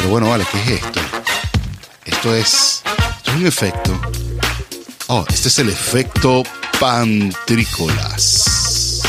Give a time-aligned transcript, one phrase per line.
[0.00, 1.00] Pero bueno, vale, ¿qué es esto?
[2.06, 2.82] Esto es,
[3.18, 4.00] esto es un efecto.
[5.08, 6.42] Oh, este es el efecto
[6.80, 9.02] pantrícolas.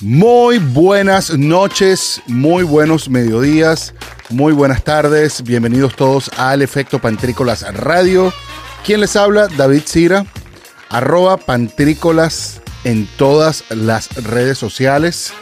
[0.00, 3.94] Muy buenas noches, muy buenos mediodías,
[4.30, 5.42] muy buenas tardes.
[5.42, 8.32] Bienvenidos todos al Efecto Pantrícolas Radio.
[8.84, 9.48] ¿Quién les habla?
[9.48, 10.24] David Cira,
[10.88, 15.32] arroba Pantrícolas en todas las redes sociales.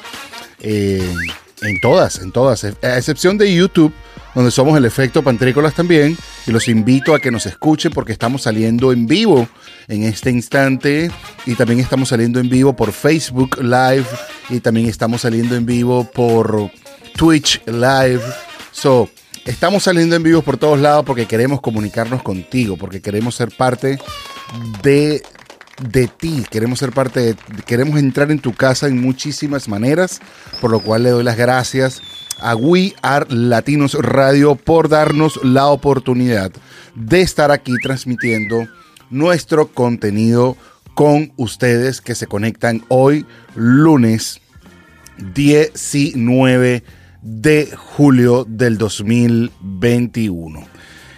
[0.62, 1.14] Eh,
[1.62, 3.92] en todas, en todas, a excepción de YouTube,
[4.34, 6.16] donde somos el efecto Pantrícolas también.
[6.46, 9.48] Y los invito a que nos escuchen porque estamos saliendo en vivo
[9.88, 11.10] en este instante.
[11.46, 14.06] Y también estamos saliendo en vivo por Facebook Live.
[14.48, 16.70] Y también estamos saliendo en vivo por
[17.16, 18.22] Twitch Live.
[18.72, 19.08] So,
[19.44, 23.98] estamos saliendo en vivo por todos lados porque queremos comunicarnos contigo, porque queremos ser parte
[24.82, 25.22] de
[25.82, 27.36] de ti, queremos ser parte de,
[27.66, 30.20] queremos entrar en tu casa en muchísimas maneras,
[30.60, 32.02] por lo cual le doy las gracias
[32.40, 36.52] a We Are Latinos Radio por darnos la oportunidad
[36.94, 38.68] de estar aquí transmitiendo
[39.10, 40.56] nuestro contenido
[40.94, 44.40] con ustedes que se conectan hoy lunes
[45.34, 46.82] 19
[47.22, 50.64] de julio del 2021.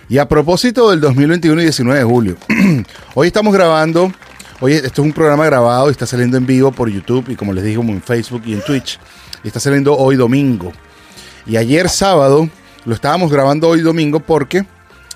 [0.08, 2.36] Y a propósito del 2021 y 19 de julio,
[3.14, 4.12] hoy estamos grabando
[4.60, 7.52] Oye, esto es un programa grabado y está saliendo en vivo por YouTube y como
[7.52, 9.00] les dije, en Facebook y en Twitch.
[9.42, 10.72] Y está saliendo hoy domingo.
[11.44, 12.48] Y ayer sábado
[12.84, 14.64] lo estábamos grabando hoy domingo porque...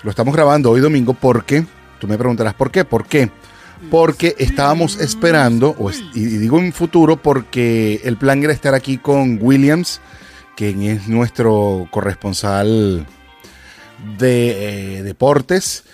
[0.03, 1.65] Lo estamos grabando hoy domingo porque...
[1.99, 2.85] Tú me preguntarás por qué.
[2.85, 3.29] ¿Por qué?
[3.89, 5.75] Porque estábamos esperando,
[6.13, 10.01] y digo en futuro porque el plan era estar aquí con Williams,
[10.55, 13.07] quien es nuestro corresponsal
[14.17, 15.85] de eh, deportes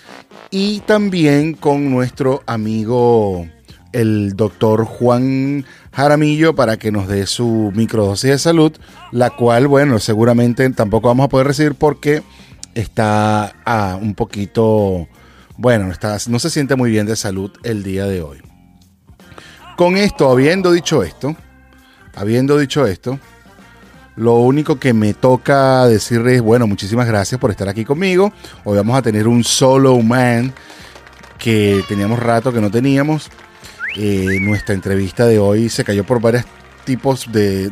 [0.50, 3.46] y también con nuestro amigo
[3.92, 8.72] el doctor Juan Jaramillo para que nos dé su microdosis de salud,
[9.12, 12.22] la cual, bueno, seguramente tampoco vamos a poder recibir porque
[12.74, 13.54] está
[14.00, 15.08] un poquito,
[15.56, 18.38] bueno, está, no se siente muy bien de salud el día de hoy.
[19.76, 21.36] Con esto, habiendo dicho esto,
[22.14, 23.18] habiendo dicho esto,
[24.16, 28.32] lo único que me toca decirles, bueno, muchísimas gracias por estar aquí conmigo.
[28.64, 30.54] Hoy vamos a tener un solo man
[31.38, 33.28] que teníamos rato que no teníamos.
[33.94, 36.44] Eh, nuestra entrevista de hoy se cayó por varios
[36.84, 37.70] tipos de,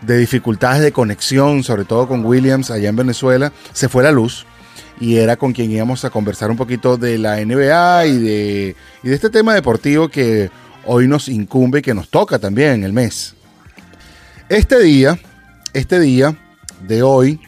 [0.00, 3.52] de dificultades de conexión, sobre todo con Williams allá en Venezuela.
[3.72, 4.46] Se fue la luz
[5.00, 9.08] y era con quien íbamos a conversar un poquito de la NBA y de, y
[9.08, 10.50] de este tema deportivo que
[10.86, 13.34] hoy nos incumbe y que nos toca también el mes.
[14.48, 15.18] Este día
[15.74, 16.36] este día
[16.86, 17.40] de hoy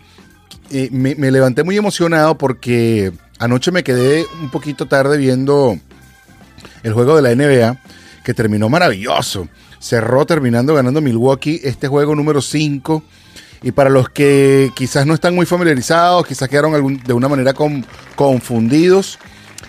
[0.71, 5.79] eh, me, levanté muy emocionado porque anoche me quedé un poquito tarde viendo
[6.83, 7.81] el juego de la NBA
[8.25, 9.49] que terminó maravilloso.
[9.79, 13.03] Cerró terminando ganando Milwaukee este juego número 5.
[13.63, 17.55] Y para los que quizás no están muy familiarizados, quizás quedaron de una manera
[18.15, 19.19] confundidos,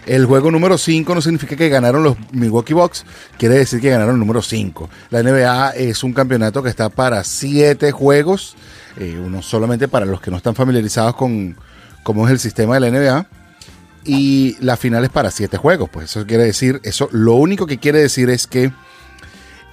[0.08, 3.06] el juego número 5 no significa que ganaron los Milwaukee Bucks,
[3.38, 4.90] quiere decir que ganaron el número 5.
[5.10, 8.56] La NBA es un campeonato que está para 7 juegos,
[8.98, 11.58] eh, uno solamente para los que no están familiarizados con
[12.04, 13.28] cómo es el sistema de la NBA.
[14.06, 17.78] Y la final es para 7 juegos, pues eso quiere decir, eso lo único que
[17.78, 18.72] quiere decir es que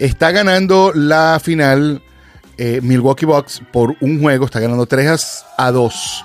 [0.01, 2.03] está ganando la final
[2.59, 6.25] eh, Milwaukee Bucks por un juego, está ganando 3 a 2.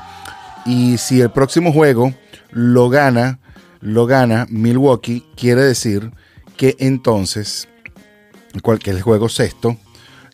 [0.66, 2.12] Y si el próximo juego
[2.52, 3.40] lo gana
[3.82, 6.12] lo gana Milwaukee, quiere decir
[6.58, 7.68] que entonces,
[8.62, 9.78] cualquier juego sexto,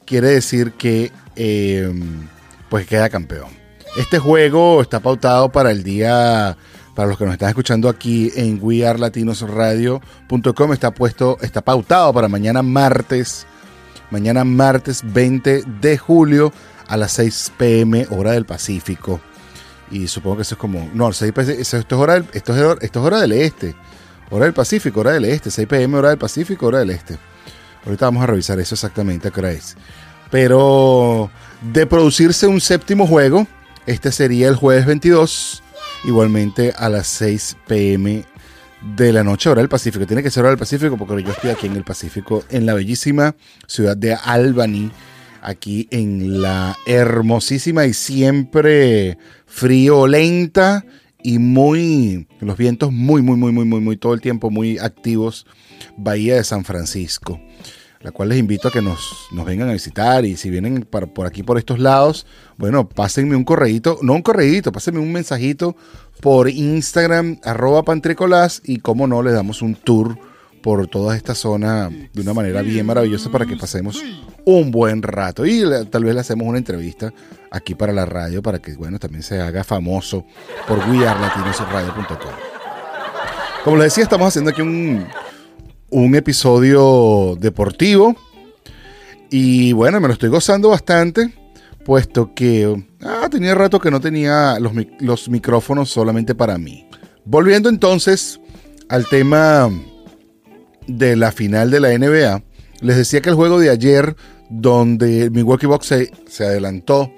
[0.05, 2.27] quiere decir que em,
[2.69, 3.49] pues queda campeón.
[3.97, 6.57] Este juego está pautado para el día,
[6.95, 12.61] para los que nos están escuchando aquí en wearlatinosradio.com, está puesto, está pautado para mañana
[12.61, 13.47] martes,
[14.11, 16.51] mañana martes 20 de julio
[16.87, 19.21] a las 6 pm hora del Pacífico.
[19.91, 20.89] Y supongo que eso es como.
[20.93, 23.75] No, 6 esto, es hora del, esto, es, esto es hora del este.
[24.29, 25.51] Hora del Pacífico, hora del este.
[25.51, 27.17] 6 pm, hora del Pacífico, hora del este.
[27.85, 29.77] Ahorita vamos a revisar eso exactamente a qué hora es.
[30.31, 31.29] Pero
[31.61, 33.47] de producirse un séptimo juego,
[33.85, 35.61] este sería el jueves 22,
[36.05, 38.25] igualmente a las 6 pm
[38.95, 40.05] de la noche, hora del Pacífico.
[40.05, 42.73] Tiene que ser hora del Pacífico porque yo estoy aquí en el Pacífico, en la
[42.73, 43.35] bellísima
[43.67, 44.91] ciudad de Albany,
[45.45, 50.83] aquí en la hermosísima y siempre frío, lenta
[51.21, 55.45] y muy, los vientos muy, muy, muy, muy, muy, muy, todo el tiempo muy activos,
[55.97, 57.39] Bahía de San Francisco,
[58.01, 61.27] la cual les invito a que nos, nos vengan a visitar y si vienen por
[61.27, 62.25] aquí, por estos lados,
[62.57, 65.75] bueno, pásenme un correíto, no un correíto, pásenme un mensajito
[66.21, 70.17] por Instagram, arroba pantricolás y como no, le damos un tour
[70.65, 74.03] por toda esta zona de una manera bien maravillosa para que pasemos
[74.45, 75.45] un buen rato.
[75.45, 77.13] Y tal vez le hacemos una entrevista
[77.51, 80.25] aquí para la radio para que, bueno, también se haga famoso
[80.67, 82.31] por wearlatinosradio.com.
[83.63, 85.05] Como les decía, estamos haciendo aquí un,
[85.91, 88.15] un episodio deportivo.
[89.29, 91.31] Y bueno, me lo estoy gozando bastante,
[91.85, 96.87] puesto que ah, tenía rato que no tenía los, los micrófonos solamente para mí.
[97.23, 98.39] Volviendo entonces
[98.89, 99.69] al tema
[100.87, 102.43] de la final de la NBA,
[102.81, 104.15] les decía que el juego de ayer,
[104.49, 107.11] donde Milwaukee Bucks se, se adelantó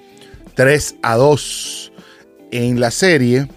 [0.55, 1.91] 3 a 2
[2.51, 3.47] en la serie,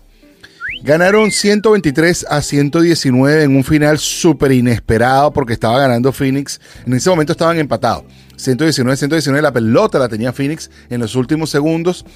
[0.83, 6.59] Ganaron 123 a 119 en un final súper inesperado porque estaba ganando Phoenix.
[6.87, 8.05] En ese momento estaban empatados.
[8.37, 12.07] 119 119 la pelota la tenía Phoenix en los últimos segundos.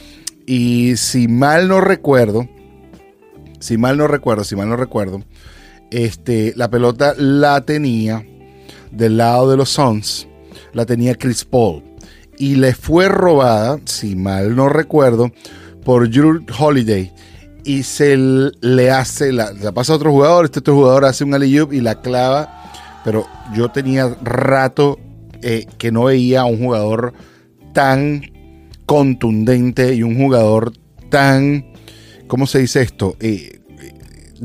[0.46, 2.48] Y si mal no recuerdo,
[3.60, 5.22] si mal no recuerdo, si mal no recuerdo,
[5.94, 8.26] este, la pelota la tenía
[8.90, 10.26] del lado de los Suns,
[10.72, 11.84] la tenía Chris Paul.
[12.36, 15.30] Y le fue robada, si mal no recuerdo,
[15.84, 17.12] por Drew Holiday
[17.64, 21.60] y se le hace, la, pasa a otro jugador, este otro jugador hace un alley
[21.70, 22.70] y la clava,
[23.04, 24.98] pero yo tenía rato
[25.42, 27.14] eh, que no veía a un jugador
[27.72, 28.32] tan
[28.84, 30.72] contundente y un jugador
[31.08, 31.66] tan,
[32.26, 33.16] ¿cómo se dice esto?
[33.20, 33.53] Eh,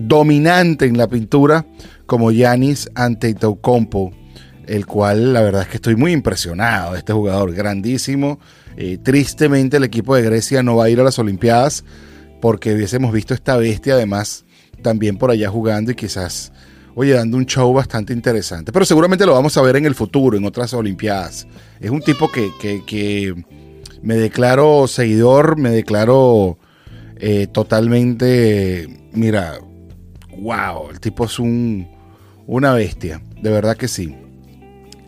[0.07, 1.65] dominante en la pintura
[2.05, 4.11] como Yanis Antetokounmpo,
[4.65, 8.39] el cual la verdad es que estoy muy impresionado de este jugador, grandísimo.
[8.77, 11.83] Eh, tristemente el equipo de Grecia no va a ir a las Olimpiadas
[12.41, 14.45] porque hubiésemos visto esta bestia además
[14.81, 16.51] también por allá jugando y quizás,
[16.95, 18.71] oye, dando un show bastante interesante.
[18.71, 21.47] Pero seguramente lo vamos a ver en el futuro, en otras Olimpiadas.
[21.79, 22.51] Es un tipo que,
[22.85, 23.35] que,
[24.01, 26.57] me declaro seguidor, me declaro
[27.17, 29.59] eh, totalmente, mira,
[30.41, 31.87] wow, el tipo es un,
[32.47, 34.15] una bestia, de verdad que sí.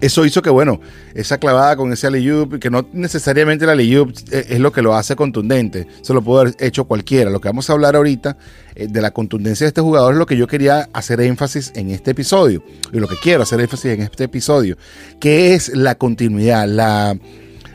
[0.02, 0.82] Eso hizo que, bueno,
[1.14, 2.28] esa clavada con ese alley
[2.60, 6.56] que no necesariamente el alley es lo que lo hace contundente, se lo pudo haber
[6.60, 7.30] hecho cualquiera.
[7.30, 8.36] Lo que vamos a hablar ahorita
[8.74, 11.92] eh, de la contundencia de este jugador es lo que yo quería hacer énfasis en
[11.92, 14.76] este episodio, y lo que quiero hacer énfasis en este episodio,
[15.20, 16.68] que es la continuidad,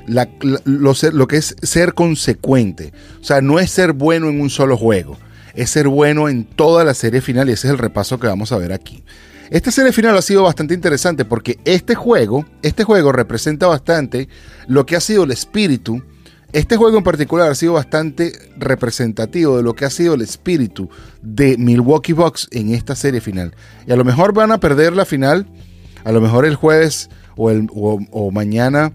[0.07, 2.93] lo, lo que es ser consecuente.
[3.21, 5.17] O sea, no es ser bueno en un solo juego,
[5.57, 8.53] es ser bueno en toda la serie final y ese es el repaso que vamos
[8.53, 9.03] a ver aquí.
[9.51, 14.29] Esta serie final ha sido bastante interesante porque este juego, este juego representa bastante
[14.67, 16.03] lo que ha sido el espíritu.
[16.53, 20.91] Este juego en particular ha sido bastante representativo de lo que ha sido el espíritu
[21.23, 23.55] de Milwaukee Bucks en esta serie final.
[23.87, 25.47] Y a lo mejor van a perder la final,
[26.05, 28.93] a lo mejor el jueves o, mañana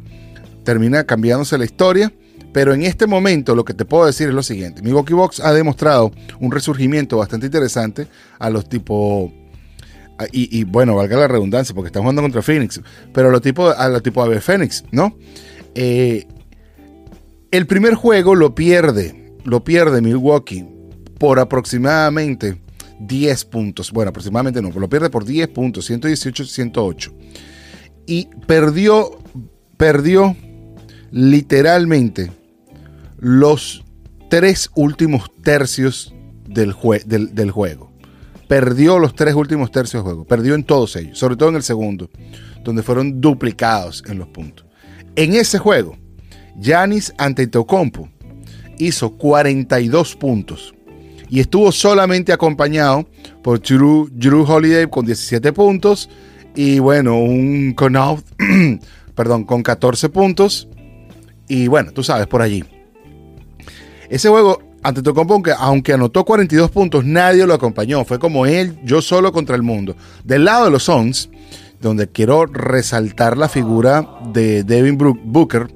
[0.63, 2.11] termina cambiándose la historia.
[2.53, 4.81] Pero en este momento lo que te puedo decir es lo siguiente.
[4.81, 8.07] Milwaukee Bucks ha demostrado un resurgimiento bastante interesante
[8.39, 9.31] a los tipos
[10.21, 12.79] Ah, y, bueno, valga la redundancia, porque están jugando contra Phoenix,
[13.11, 15.17] pero a lo tipo, a lo tipo de Phoenix, ¿no?
[15.73, 16.27] Eh,
[17.49, 20.67] el primer juego lo pierde, lo pierde Milwaukee
[21.17, 22.61] por aproximadamente
[22.99, 23.91] 10 puntos.
[23.91, 27.11] Bueno, aproximadamente no, lo pierde por 10 puntos, 118-108.
[28.05, 29.17] Y perdió,
[29.77, 30.35] perdió
[31.09, 32.29] literalmente
[33.21, 33.85] los
[34.29, 36.13] tres últimos tercios
[36.45, 36.75] del,
[37.33, 37.91] del juego
[38.51, 40.25] perdió los tres últimos tercios de juego.
[40.25, 42.09] Perdió en todos ellos, sobre todo en el segundo,
[42.65, 44.65] donde fueron duplicados en los puntos.
[45.15, 45.97] En ese juego,
[46.57, 48.09] Yanis Antetokounmpo
[48.77, 50.73] hizo 42 puntos
[51.29, 53.07] y estuvo solamente acompañado
[53.41, 54.09] por Drew,
[54.45, 56.09] Holiday con 17 puntos
[56.53, 58.25] y bueno, un Connaught,
[59.15, 60.67] perdón, con 14 puntos
[61.47, 62.65] y bueno, tú sabes, por allí.
[64.11, 68.03] Ese juego ante Tocompo, aunque anotó 42 puntos, nadie lo acompañó.
[68.03, 69.95] Fue como él, yo solo contra el mundo.
[70.25, 71.29] Del lado de los Suns,
[71.79, 75.67] donde quiero resaltar la figura de Devin Booker,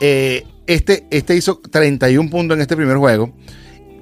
[0.00, 3.32] eh, este, este hizo 31 puntos en este primer juego,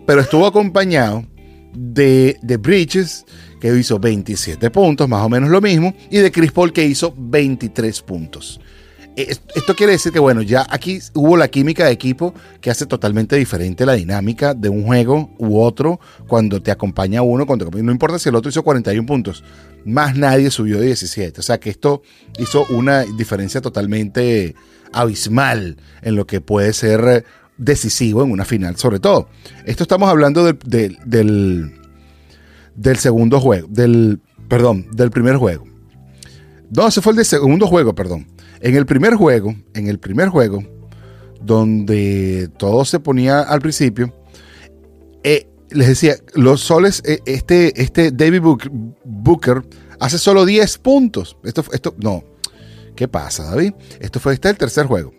[0.07, 1.27] pero estuvo acompañado
[1.75, 3.27] de, de Bridges,
[3.61, 7.15] que hizo 27 puntos, más o menos lo mismo, y de Chris Paul, que hizo
[7.19, 8.61] 23 puntos.
[9.15, 13.37] Esto quiere decir que, bueno, ya aquí hubo la química de equipo que hace totalmente
[13.37, 18.19] diferente la dinámica de un juego u otro cuando te acompaña uno, cuando no importa
[18.19, 19.45] si el otro hizo 41 puntos,
[19.85, 21.41] más nadie subió de 17.
[21.41, 22.03] O sea que esto
[22.39, 24.55] hizo una diferencia totalmente
[24.93, 27.25] abismal en lo que puede ser
[27.59, 29.29] decisivo en una final, sobre todo.
[29.67, 35.65] Esto estamos hablando del, del, segundo juego, del, perdón, del primer juego.
[36.71, 38.27] No, ese fue el segundo juego, perdón.
[38.63, 40.63] En el primer juego, en el primer juego,
[41.41, 44.15] donde todo se ponía al principio,
[45.25, 48.43] eh, les decía, los soles, eh, este, este David
[49.05, 49.65] Booker,
[49.99, 51.37] hace solo 10 puntos.
[51.43, 52.23] Esto, esto, no.
[52.95, 53.73] ¿Qué pasa, David?
[53.99, 55.13] Esto fue este el tercer juego.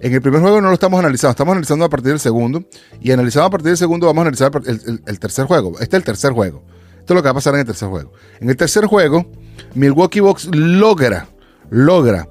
[0.00, 2.64] En el primer juego no lo estamos analizando, estamos analizando a partir del segundo.
[3.00, 5.74] Y analizando a partir del segundo vamos a analizar el, tercer juego.
[5.74, 6.64] Este es el tercer juego.
[6.98, 8.12] Esto es lo que va a pasar en el tercer juego.
[8.40, 9.30] En el tercer juego,
[9.76, 11.28] Milwaukee Bucks logra,
[11.70, 12.26] logra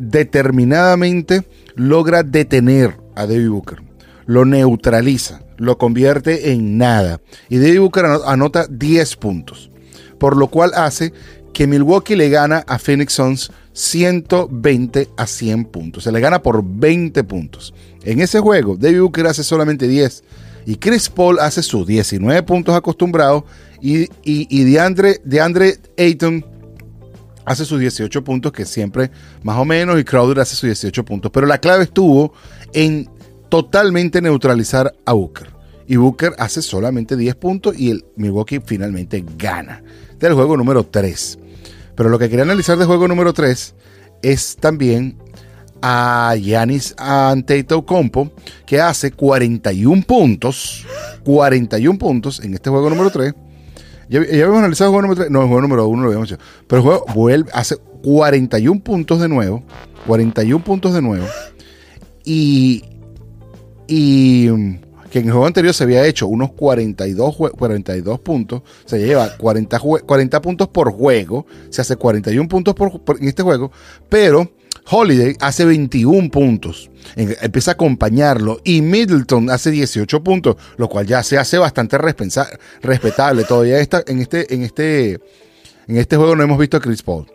[0.00, 3.82] determinadamente, logra detener a David Booker.
[4.26, 7.20] Lo neutraliza, lo convierte en nada.
[7.48, 9.70] Y David Booker anota 10 puntos.
[10.18, 11.12] Por lo cual hace
[11.52, 16.04] que Milwaukee le gana a Phoenix Suns 120 a 100 puntos.
[16.04, 17.74] Se le gana por 20 puntos.
[18.04, 20.24] En ese juego, David Booker hace solamente 10
[20.66, 23.44] y Chris Paul hace sus 19 puntos acostumbrados
[23.80, 26.44] y, y, DeAndre, DeAndre Ayton
[27.44, 29.10] hace sus 18 puntos, que siempre
[29.42, 31.30] más o menos, y Crowder hace sus 18 puntos.
[31.32, 32.32] Pero la clave estuvo
[32.72, 33.08] en
[33.48, 35.50] totalmente neutralizar a Booker.
[35.86, 39.82] Y Booker hace solamente 10 puntos y el Milwaukee finalmente gana.
[40.18, 41.38] Del juego número 3.
[41.96, 43.74] Pero lo que quería analizar de juego número 3
[44.22, 45.18] es también
[45.82, 48.30] a Yanis Antetokounmpo,
[48.66, 50.86] que hace 41 puntos,
[51.24, 53.34] 41 puntos en este juego número 3.
[54.10, 56.42] Ya, habíamos analizado el juego número 3, no, el juego número 1 lo habíamos hecho,
[56.66, 59.62] pero el juego vuelve, hace 41 puntos de nuevo,
[60.08, 61.26] 41 puntos de nuevo,
[62.24, 62.82] y,
[63.86, 64.48] y
[65.10, 69.78] que en el juego anterior se había hecho unos 42, 42 puntos, se lleva 40,
[69.78, 73.70] 40 puntos por juego, se hace 41 puntos por, en este juego,
[74.08, 74.50] pero
[74.88, 81.22] Holiday hace 21 puntos, empieza a acompañarlo y Middleton hace 18 puntos, lo cual ya
[81.22, 83.44] se hace bastante respetable.
[83.44, 85.20] Todavía está, en, este, en, este,
[85.86, 87.26] en este juego no hemos visto a Chris Paul.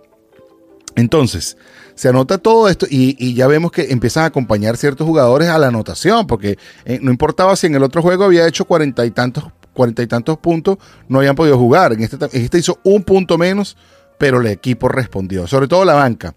[0.95, 1.57] Entonces,
[1.93, 5.67] se anota todo esto y, ya vemos que empiezan a acompañar ciertos jugadores a la
[5.67, 9.45] anotación, porque eh, no importaba si en el otro juego había hecho cuarenta y tantos,
[9.73, 11.93] cuarenta y tantos puntos, no habían podido jugar.
[11.93, 13.77] En este, este hizo un punto menos,
[14.17, 16.35] pero el equipo respondió, sobre todo la banca.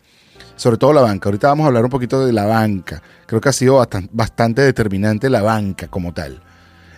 [0.58, 1.28] Sobre todo la banca.
[1.28, 3.00] Ahorita vamos a hablar un poquito de la banca.
[3.26, 6.42] Creo que ha sido bastante, determinante la banca como tal.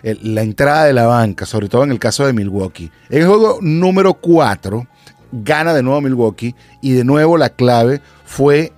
[0.03, 2.91] la entrada de la banca, sobre todo en el caso de Milwaukee.
[3.09, 4.87] En el juego número 4,
[5.31, 8.73] gana de nuevo Milwaukee y de nuevo la clave fue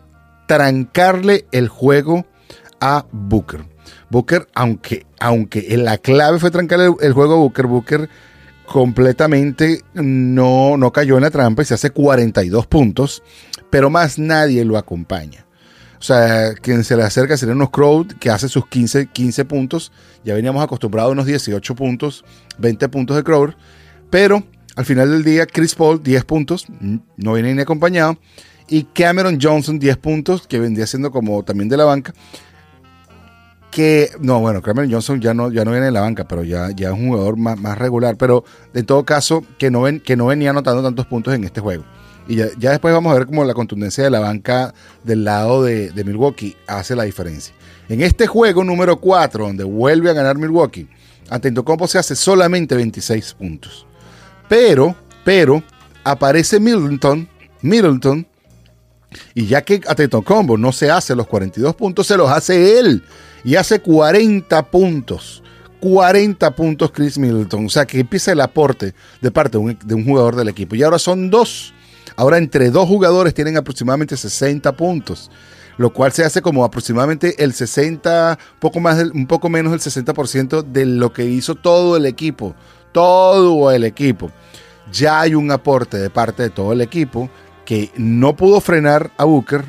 [0.48, 2.26] trancarle el juego
[2.82, 3.64] a Booker.
[4.10, 8.10] Booker, aunque, aunque la clave fue trancarle el, juego a Booker, Booker
[8.66, 13.24] completamente no, no cayó en la trampa y se hace 42 puntos,
[13.70, 15.46] pero más nadie lo acompaña.
[16.00, 19.94] O sea, quien se le acerca sería unos Crowd que hace sus 15, 15 puntos.
[20.26, 22.26] Ya veníamos acostumbrados a unos 18 puntos,
[22.58, 23.54] 20 puntos de Crowd.
[24.10, 24.44] Pero
[24.76, 26.66] al final del día, Chris Paul, 10 puntos,
[27.16, 28.18] no viene ni acompañado.
[28.68, 32.14] Y Cameron Johnson, 10 puntos, que vendría siendo como también de la banca.
[33.74, 36.70] Que, no, bueno, Cameron Johnson ya no, ya no viene de la banca, pero ya,
[36.76, 38.18] ya es un jugador más, regular.
[38.18, 41.60] Pero en todo caso, que no, ven, que no venía anotando tantos puntos en este
[41.60, 41.84] juego.
[42.28, 45.92] Y ya, después vamos a ver cómo la contundencia de la banca del lado de,
[46.06, 47.54] Milwaukee hace la diferencia.
[47.90, 50.88] En este juego número 4, donde vuelve a ganar Milwaukee,
[51.30, 53.88] Antetokounmpo se hace solamente 26 puntos.
[54.48, 55.64] Pero, pero,
[56.04, 57.28] aparece Middleton,
[57.62, 58.28] Middleton,
[59.34, 59.82] y ya que
[60.24, 63.04] Combo no se hace los 42 puntos, se los hace él.
[63.44, 65.44] Y hace 40 puntos.
[65.80, 67.66] 40 puntos Chris Middleton.
[67.66, 70.76] O sea que empieza el aporte de parte de un, jugador del equipo.
[70.76, 71.74] Y ahora son dos.
[72.16, 75.30] Ahora entre dos jugadores tienen aproximadamente 60 puntos.
[75.78, 80.64] Lo cual se hace como aproximadamente el 60, poco más un poco menos del 60%
[80.64, 82.56] de lo que hizo todo el equipo
[82.94, 84.32] todo el equipo.
[84.94, 87.30] Ya hay un aporte de parte de todo el equipo
[87.66, 89.66] que no pudo frenar a Booker,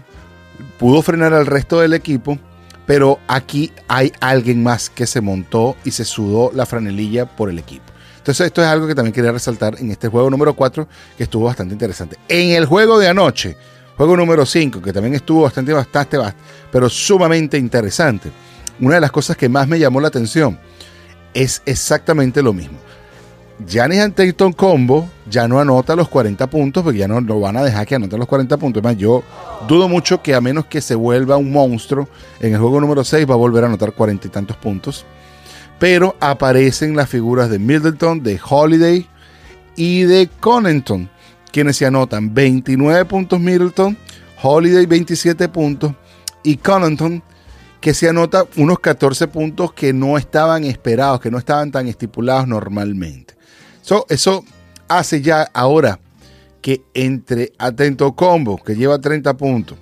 [0.79, 2.39] pudo frenar al resto del equipo,
[2.87, 7.59] pero aquí hay alguien más que se montó y se sudó la franelilla por el
[7.59, 7.85] equipo.
[8.19, 11.45] Entonces esto es algo que también quería resaltar en este juego número 4 que estuvo
[11.45, 12.17] bastante interesante.
[12.29, 13.57] En el juego de anoche,
[13.97, 18.31] juego número 5, que también estuvo bastante, bastante, bastante, pero sumamente interesante.
[18.81, 20.59] Una de las cosas que más me llamó la atención
[21.35, 22.79] es exactamente lo mismo.
[23.61, 27.63] Giannis Antetokounmpo Combo ya no anota los 40 puntos porque ya no lo van a
[27.63, 28.83] dejar que anote los 40 puntos.
[28.83, 29.23] Además, yo
[29.69, 32.09] dudo mucho que a menos que se vuelva un monstruo
[32.41, 35.07] en el juego número 6 va a volver a anotar 40 y tantos puntos.
[35.79, 39.07] Pero aparecen las figuras de Middleton, de Holiday
[39.77, 41.09] y de Connington,
[41.53, 43.97] quienes se anotan 29 puntos Middleton,
[44.43, 45.93] Holiday 27 puntos
[46.43, 47.23] y Connington
[47.81, 52.49] que se anota unos 14 puntos que no estaban esperados, que no estaban tan estipulados
[52.49, 53.34] normalmente
[54.09, 54.45] eso
[54.89, 56.01] hace ya ahora
[56.63, 59.79] que entre Atento Combo, que lleva 30 puntos,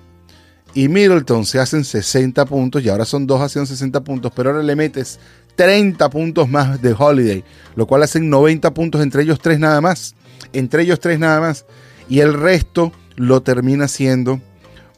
[0.73, 4.63] y Middleton se hacen 60 puntos, y ahora son dos haciendo 60 puntos, pero ahora
[4.63, 5.19] le metes
[5.55, 7.43] 30 puntos más de Holiday,
[7.75, 10.15] lo cual hacen 90 puntos entre ellos tres nada más.
[10.51, 11.65] Entre ellos tres nada más.
[12.09, 14.41] y el resto lo termina siendo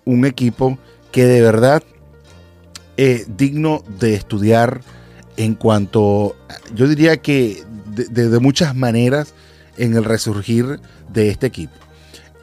[0.05, 0.79] un equipo
[1.11, 1.83] que de verdad
[2.97, 4.81] es digno de estudiar
[5.37, 6.35] en cuanto,
[6.73, 7.63] yo diría que
[7.95, 9.33] de, muchas maneras
[9.77, 10.79] en el resurgir
[11.11, 11.73] de este equipo.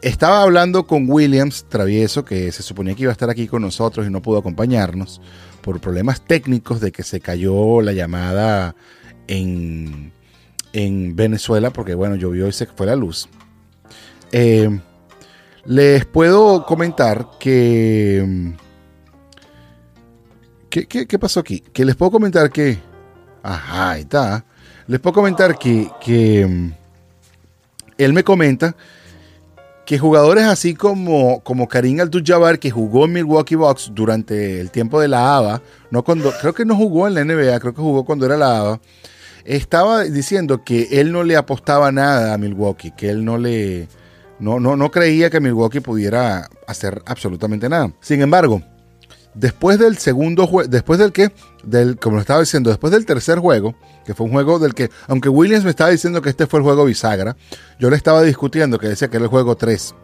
[0.02, 4.06] Estaba hablando con Williams Travieso, que se suponía que iba a estar aquí con nosotros
[4.06, 5.20] y no pudo acompañarnos
[5.60, 8.74] por problemas técnicos de que se cayó la llamada
[9.28, 10.12] en,
[10.72, 13.28] en Venezuela, porque bueno, llovió y se fue la luz.
[14.32, 14.80] Eh,
[15.64, 18.54] les puedo comentar que...
[20.68, 21.60] ¿Qué, ¿Qué, pasó aquí?
[21.60, 22.78] Que les puedo comentar que...
[23.42, 24.44] Ajá, ahí está.
[24.86, 26.72] Les puedo comentar que, que mm,
[27.98, 28.74] él me comenta
[29.84, 35.00] que jugadores así como, como Karim Abdul-Jabbar, que jugó en Milwaukee Bucks durante el tiempo
[35.00, 38.26] de la ABA, no creo que no jugó en la NBA, creo que jugó cuando
[38.26, 38.80] era la ABA,
[39.44, 43.88] estaba diciendo que él no le apostaba nada a Milwaukee, que él no le
[44.38, 47.92] no, no, no creía que Milwaukee pudiera hacer absolutamente nada.
[48.00, 48.62] Sin embargo,
[49.34, 51.32] después del segundo juego, después del que,
[51.64, 53.74] del, como lo estaba diciendo, después del tercer juego,
[54.04, 56.64] que fue un juego del que, aunque Williams me estaba diciendo que este fue el
[56.64, 57.36] juego bisagra,
[57.78, 59.94] yo le estaba discutiendo que decía que era el juego 3.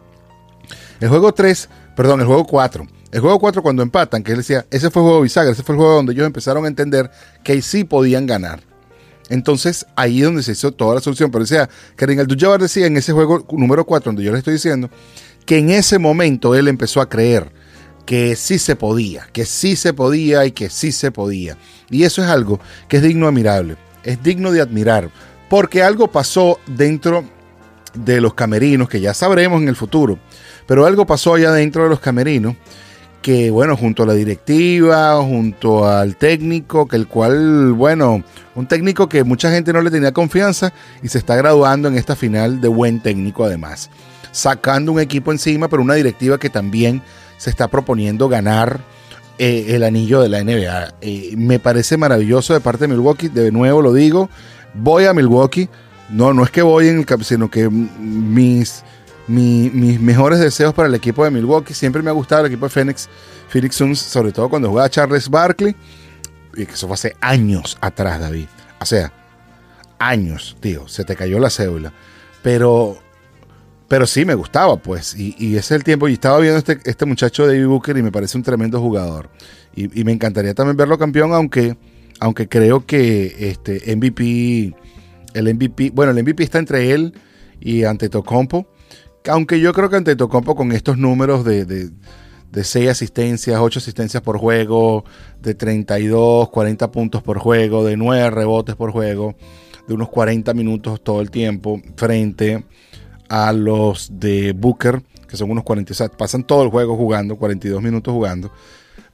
[0.99, 2.87] El juego 3, perdón, el juego 4.
[3.11, 5.73] El juego 4 cuando empatan, que él decía, ese fue el juego bisagra, ese fue
[5.75, 7.09] el juego donde ellos empezaron a entender
[7.43, 8.61] que sí podían ganar.
[9.29, 11.31] Entonces ahí es donde se hizo toda la solución.
[11.31, 14.89] Pero decía, Karim Abdul decía en ese juego número 4, donde yo le estoy diciendo,
[15.45, 17.51] que en ese momento él empezó a creer
[18.09, 21.57] que sí se podía, que sí se podía y que sí se podía.
[21.91, 25.11] Y eso es algo que es digno admirable, es digno de admirar,
[25.47, 27.23] porque algo pasó dentro
[27.93, 30.17] de los camerinos, que ya sabremos en el futuro,
[30.65, 32.55] pero algo pasó allá dentro de los camerinos
[33.21, 38.23] que bueno, junto a la directiva, junto al técnico, que el cual, bueno,
[38.55, 40.73] un técnico que mucha gente no le tenía confianza
[41.03, 43.91] y se está graduando en esta final de buen técnico además,
[44.31, 47.03] sacando un equipo encima, pero una directiva que también
[47.39, 48.81] se está proponiendo ganar
[49.39, 50.93] eh, el anillo de la NBA.
[51.01, 54.29] Eh, me parece maravilloso de parte de Milwaukee, de nuevo lo digo,
[54.75, 55.69] voy a Milwaukee,
[56.09, 58.83] no, no es que voy en el sino que mis
[59.29, 61.73] mis mejores deseos para el equipo de Milwaukee.
[61.73, 63.07] Siempre me ha gustado el equipo de Phoenix,
[63.47, 65.75] Phoenix Suns, sobre todo cuando jugaba Charles Barkley.
[66.55, 68.47] Y que eso fue hace años atrás, David.
[68.79, 69.13] O sea,
[69.99, 70.87] años, tío.
[70.87, 71.93] Se te cayó la cédula.
[72.41, 72.97] Pero,
[73.89, 75.15] pero sí me gustaba, pues.
[75.17, 76.07] Y, ese es el tiempo.
[76.07, 79.29] Y estaba viendo este, este muchacho David Booker y me parece un tremendo jugador.
[79.75, 81.75] Y, me encantaría también verlo campeón, aunque,
[82.19, 84.75] aunque creo que este MVP,
[85.33, 87.13] el MVP, bueno, el MVP está entre él
[87.59, 88.67] y ante Tocompo
[89.27, 91.89] aunque yo creo que ante Tocompo con estos números de, de,
[92.51, 95.03] de 6 asistencias, 8 asistencias por juego,
[95.41, 99.35] de 32, 40 puntos por juego, de 9 rebotes por juego,
[99.87, 102.63] de unos 40 minutos todo el tiempo, frente
[103.29, 107.35] a los de Booker, que son unos 40, o sea, pasan todo el juego jugando,
[107.35, 108.51] 42 minutos jugando,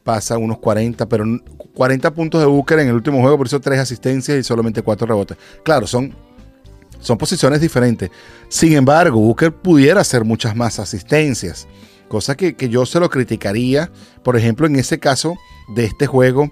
[0.04, 1.26] pasan unos 40, pero
[1.74, 5.06] 40 puntos de Booker en el último juego, por eso 3 asistencias y solamente 4
[5.06, 5.38] rebotes.
[5.64, 6.16] Claro, son
[7.06, 8.10] son posiciones diferentes.
[8.50, 11.68] Sin embargo, Booker pudiera hacer muchas más asistencias,
[12.08, 13.92] cosa que, yo se lo criticaría,
[14.24, 15.36] por ejemplo, en ese caso
[15.76, 16.52] de este juego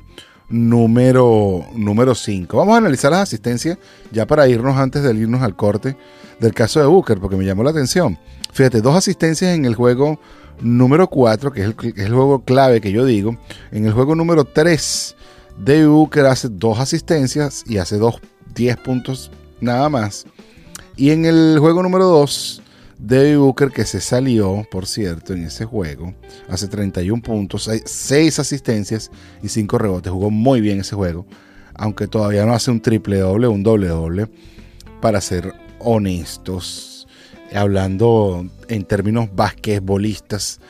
[0.54, 2.56] número 5.
[2.56, 3.78] Vamos a analizar las asistencias
[4.12, 5.98] ya para irnos antes de irnos al corte
[6.40, 8.20] del caso de Booker, porque me llamó la atención.
[8.52, 10.20] Fíjate, dos asistencias en el juego
[10.62, 13.36] número 4, que es el, juego clave que yo digo.
[13.72, 15.16] En el juego número 3,
[15.58, 18.22] David Booker hace dos asistencias y hace dos
[18.54, 20.26] 10 puntos nada más.
[20.96, 22.62] Y en el juego número 2,
[23.06, 26.14] David Booker, que se salió, por cierto, en ese juego,
[26.48, 29.12] hace 31 puntos, 6 asistencias
[29.44, 30.10] y 5 rebotes.
[30.10, 31.26] Jugó muy bien ese juego,
[31.74, 34.30] aunque todavía no hace un triple doble, un doble doble,
[35.02, 37.06] para ser honestos.
[37.54, 40.62] Hablando en términos basquetbolistas,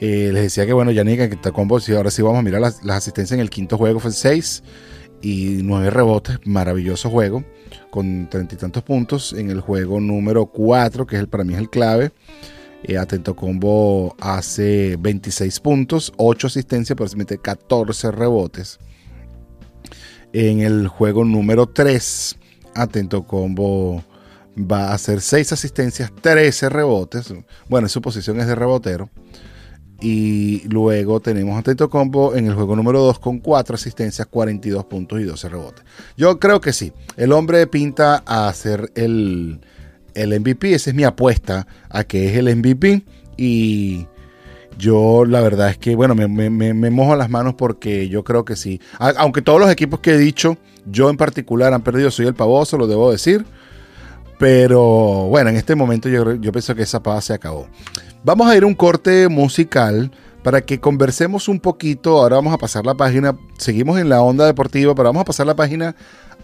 [0.00, 3.36] eh, les decía que, bueno, Yannick, que ahora sí vamos a mirar las, las asistencias
[3.36, 4.62] en el quinto juego, fue 6
[5.20, 7.44] y 9 rebotes, maravilloso juego
[7.92, 9.34] con treinta y tantos puntos.
[9.34, 12.10] En el juego número 4, que es el, para mí es el clave,
[12.84, 18.78] eh, Atento Combo hace 26 puntos, 8 asistencias, pero se mete 14 rebotes.
[20.32, 22.38] En el juego número 3,
[22.74, 24.02] Atento Combo
[24.56, 27.34] va a hacer 6 asistencias, 13 rebotes.
[27.68, 29.10] Bueno, su posición es de rebotero.
[30.02, 34.84] Y luego tenemos a Teto Combo en el juego número 2 con 4 asistencias, 42
[34.86, 35.84] puntos y 12 rebotes.
[36.16, 36.92] Yo creo que sí.
[37.16, 39.60] El hombre pinta a ser el,
[40.14, 40.74] el MVP.
[40.74, 43.04] Esa es mi apuesta a que es el MVP.
[43.36, 44.08] Y
[44.76, 48.80] yo la verdad es que, bueno, me, mojo las manos porque yo creo que sí.
[48.98, 52.76] Aunque todos los equipos que he dicho, yo en particular han perdido, soy el pavoso,
[52.76, 53.44] lo debo decir
[54.36, 57.68] Pero bueno, en este momento yo, yo pienso que esa paz se acabó.
[58.24, 60.12] Vamos a ir a un corte musical
[60.44, 62.20] para que conversemos un poquito.
[62.20, 63.36] Ahora vamos a pasar la página.
[63.58, 65.96] Seguimos en la onda deportiva, pero vamos a pasar la página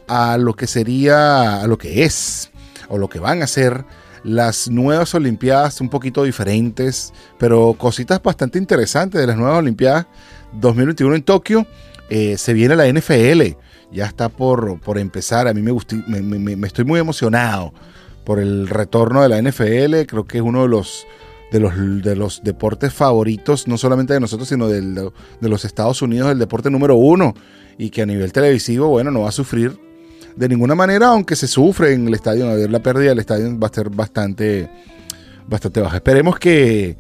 [0.09, 2.51] a lo que sería, a lo que es,
[2.89, 3.85] o lo que van a ser
[4.25, 10.07] las nuevas Olimpiadas, un poquito diferentes, pero cositas bastante interesantes de las nuevas Olimpiadas
[10.55, 11.67] 2021 en Tokio.
[12.11, 13.57] Eh, se viene la NFL,
[13.93, 15.47] ya está por, por empezar.
[15.47, 15.73] A mí me,
[16.23, 17.73] me, me, estoy muy emocionado
[18.25, 20.07] por el retorno de la NFL.
[20.09, 21.07] Creo que es uno de los,
[21.51, 26.31] de los, de los deportes favoritos, no solamente de nosotros, sino de los Estados Unidos,
[26.31, 27.35] el deporte número uno.
[27.79, 29.79] Y que a nivel televisivo, bueno, no va a sufrir
[30.39, 33.75] de ninguna manera, aunque se sufre en el estadio, la pérdida del estadio va a
[33.75, 34.71] ser bastante,
[35.49, 35.97] bastante baja.
[35.97, 36.97] Esperemos que,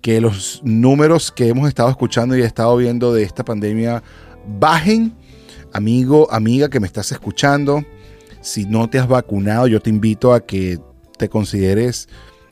[0.00, 4.02] que los números que hemos estado escuchando y he estado viendo de esta pandemia
[4.60, 5.14] bajen.
[5.72, 7.84] Amigo, amiga que me estás escuchando,
[8.40, 10.78] si no te has vacunado, yo te invito a que
[11.18, 12.08] te consideres,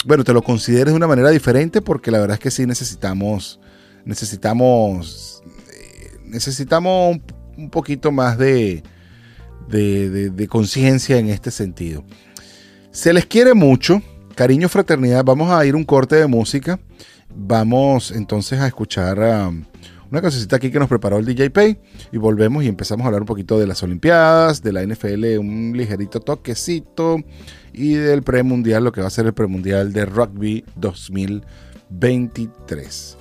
[0.07, 3.59] bueno, te lo consideres de una manera diferente porque la verdad es que sí necesitamos,
[4.05, 5.43] necesitamos,
[5.73, 7.19] eh, necesitamos
[7.57, 8.85] un poquito más de,
[9.69, 12.05] de, conciencia en este sentido.
[12.93, 14.01] Se les quiere mucho,
[14.37, 15.25] cariño, fraternidad.
[15.25, 16.79] Vamos a ir un corte de música.
[17.35, 19.65] Vamos entonces a escuchar um,
[20.11, 21.79] una cosita aquí que nos preparó el DJ Pay
[22.13, 25.73] y volvemos y empezamos a hablar un poquito de las Olimpiadas, de la NFL, un
[25.77, 27.19] ligerito toquecito
[27.73, 33.16] y del premundial, lo que va a ser el premundial de rugby 2023.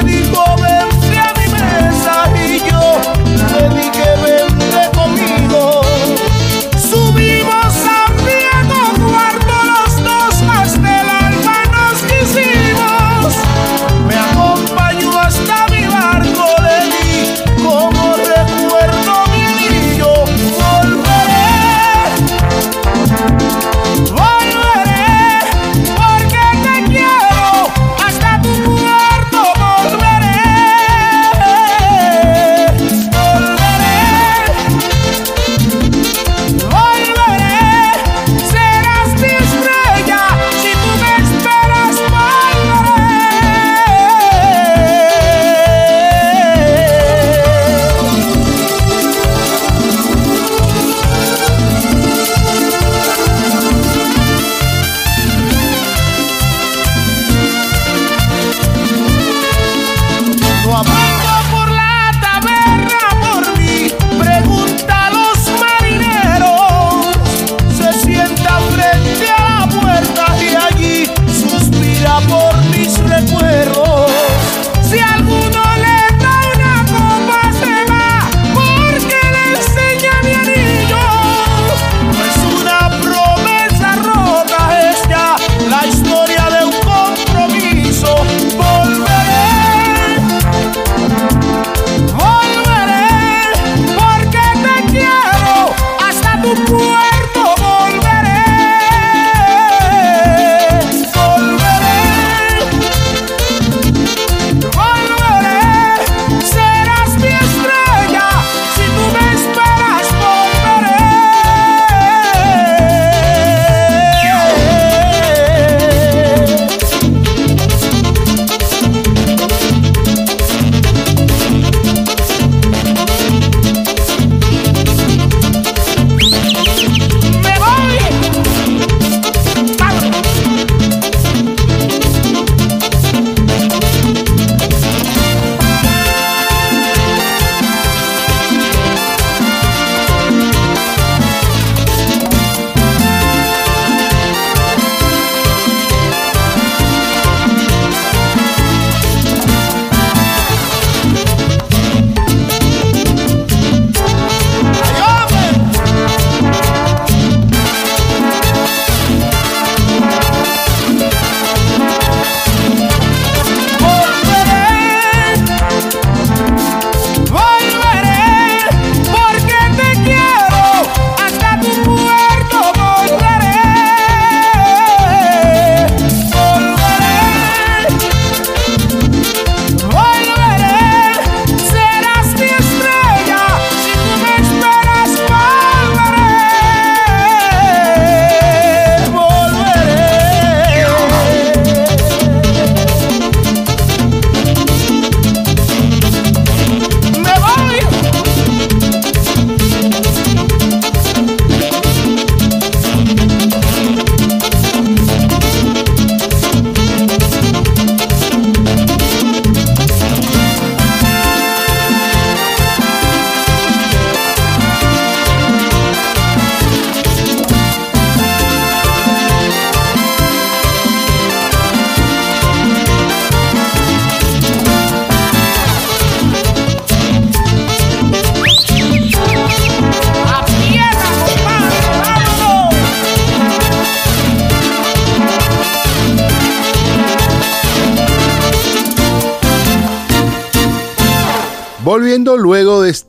[0.00, 0.69] Subimos a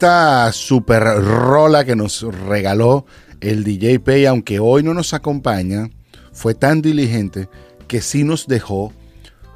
[0.02, 3.06] esta super rola que nos regaló
[3.40, 5.92] el DJ Pay, aunque hoy no nos acompaña,
[6.34, 7.50] fue tan diligente
[7.88, 8.94] que sí nos dejó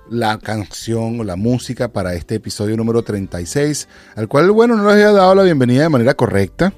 [0.07, 4.93] la canción o la música para este episodio número 36, al cual, bueno, no les
[4.93, 6.73] había dado la bienvenida de manera correcta.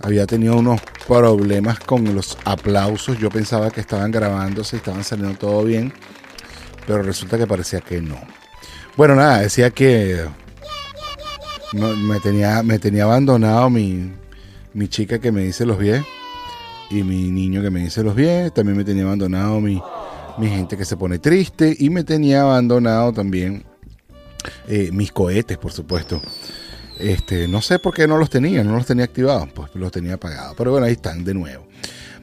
[0.00, 3.18] Había tenido unos problemas con los aplausos.
[3.18, 5.92] Yo pensaba que estaban grabándose, estaban saliendo todo bien,
[6.86, 8.18] pero resulta que parecía que no.
[8.96, 10.24] Bueno, nada, decía que
[11.74, 14.12] me, tenía, me tenía abandonado mi,
[14.72, 16.02] mi chica que me dice los pies
[16.90, 18.52] y mi niño que me dice los pies.
[18.54, 19.82] También me tenía abandonado mi,
[20.38, 23.64] mi gente que se pone triste y me tenía abandonado también
[24.68, 26.20] eh, mis cohetes, por supuesto.
[26.98, 30.14] Este, no sé por qué no los tenía, no los tenía activados, pues los tenía
[30.14, 30.54] apagados.
[30.56, 31.66] Pero bueno, ahí están de nuevo.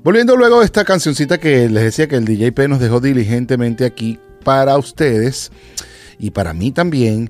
[0.04, 4.18] Volviendo luego a esta cancioncita que les decía que el DJP nos dejó diligentemente aquí
[4.44, 5.52] para ustedes
[6.18, 7.30] y para mí también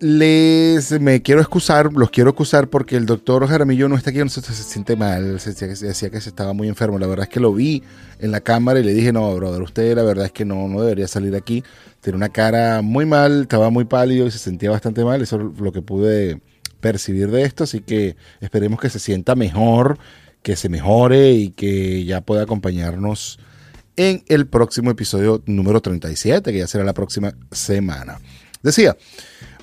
[0.00, 4.28] les me quiero excusar, los quiero excusar porque el doctor Jaramillo no está aquí, no
[4.28, 6.98] se, siente mal, se, decía que se estaba muy enfermo.
[6.98, 7.82] La verdad es que lo vi
[8.18, 10.82] en la cámara y le dije, no, brother, usted la verdad es que no, no
[10.82, 11.64] debería salir aquí.
[12.00, 15.20] Tiene una cara muy mal, estaba muy pálido y se sentía bastante mal.
[15.20, 16.40] Eso es lo que pude
[16.80, 19.98] percibir de esto, así que esperemos que se sienta mejor,
[20.42, 23.38] que se mejore y que ya pueda acompañarnos
[23.96, 28.20] en el próximo episodio número 37, que ya será la próxima semana.
[28.62, 28.96] Decía,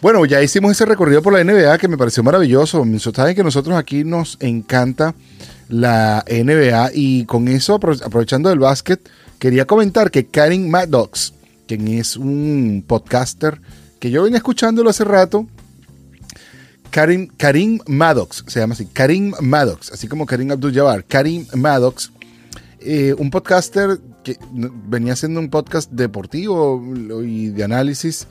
[0.05, 2.85] bueno, ya hicimos ese recorrido por la NBA que me pareció maravilloso.
[3.11, 5.15] Saben que nosotros aquí nos encanta
[5.67, 9.01] la NBA y con eso, aprovechando del básquet,
[9.39, 11.33] quería comentar que Karim Maddox,
[11.67, 13.59] quien es un podcaster
[13.97, 15.47] que yo venía escuchándolo hace rato,
[16.91, 22.11] Karim, Karim Maddox, se llama así, Karim Maddox, así como Karim Abdul-Jabbar, Karim Maddox,
[22.79, 24.37] eh, un podcaster que
[24.87, 26.79] venía haciendo un podcast deportivo
[27.25, 28.27] y de análisis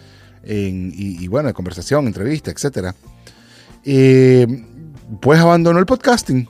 [0.47, 2.95] y, bueno, de conversación, entrevista, etc.
[3.85, 4.47] Eh,
[5.21, 6.49] pues abandonó el podcasting.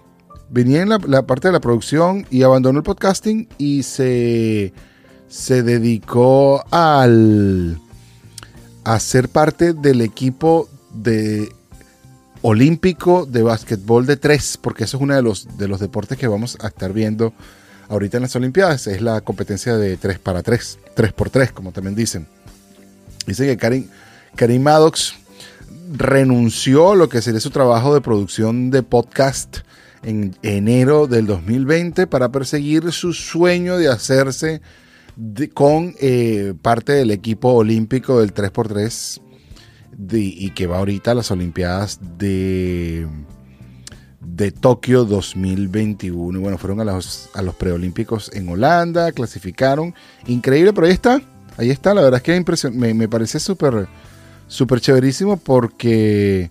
[0.51, 4.73] Venía en la, parte de la producción y abandonó el podcasting y se,
[5.29, 7.81] se dedicó al,
[8.85, 11.49] a ser parte del equipo de
[12.43, 16.29] olímpico de básquetbol de tres, porque eso es uno de los, de los deportes que
[16.29, 17.33] vamos a estar viendo
[17.89, 18.87] ahorita en las Olimpiadas.
[18.87, 22.27] Es la competencia de 3 para 3, 3 por 3, como también dicen.
[23.27, 23.87] Dice que Karim,
[24.37, 25.15] Karim Maddox
[25.93, 29.59] renunció a lo que sería su trabajo de producción de podcast
[30.03, 34.61] en enero del 2020 para perseguir su sueño de hacerse
[35.55, 39.21] con eh, parte del equipo olímpico del 3x3
[40.11, 43.07] y que va ahorita a las Olimpiadas de,
[44.21, 46.41] de Tokio 2021.
[46.41, 49.95] Bueno, fueron a los, a los preolímpicos en Holanda, clasificaron.
[50.27, 51.23] Increíble, pero ahí está
[51.57, 56.51] ahí está, la verdad es que me, me parece súper chéverísimo porque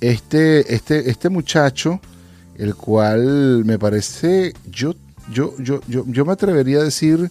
[0.00, 2.00] este, este, este muchacho,
[2.56, 4.94] el cual me parece, yo,
[5.32, 7.30] yo, yo, yo, yo me atrevería a decir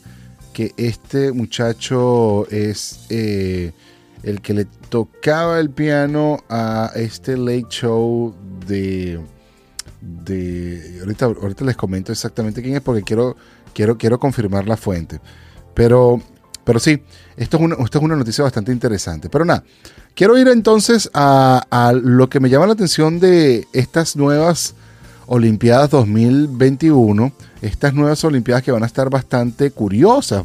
[0.53, 3.71] que este muchacho es eh,
[4.23, 8.33] el que le tocaba el piano a este late show
[8.65, 9.19] de...
[10.01, 13.37] de ahorita, ahorita les comento exactamente quién es porque quiero,
[13.73, 15.19] quiero, quiero confirmar la fuente.
[15.73, 16.21] Pero
[16.67, 17.01] pero sí,
[17.37, 19.29] esto es, una, esto es una noticia bastante interesante.
[19.29, 19.63] Pero nada,
[20.13, 24.75] quiero ir entonces a, lo que me llama la atención de estas nuevas
[25.27, 27.31] Olimpiadas 2021.
[27.61, 30.43] Estas nuevas Olimpiadas que van a estar bastante curiosas.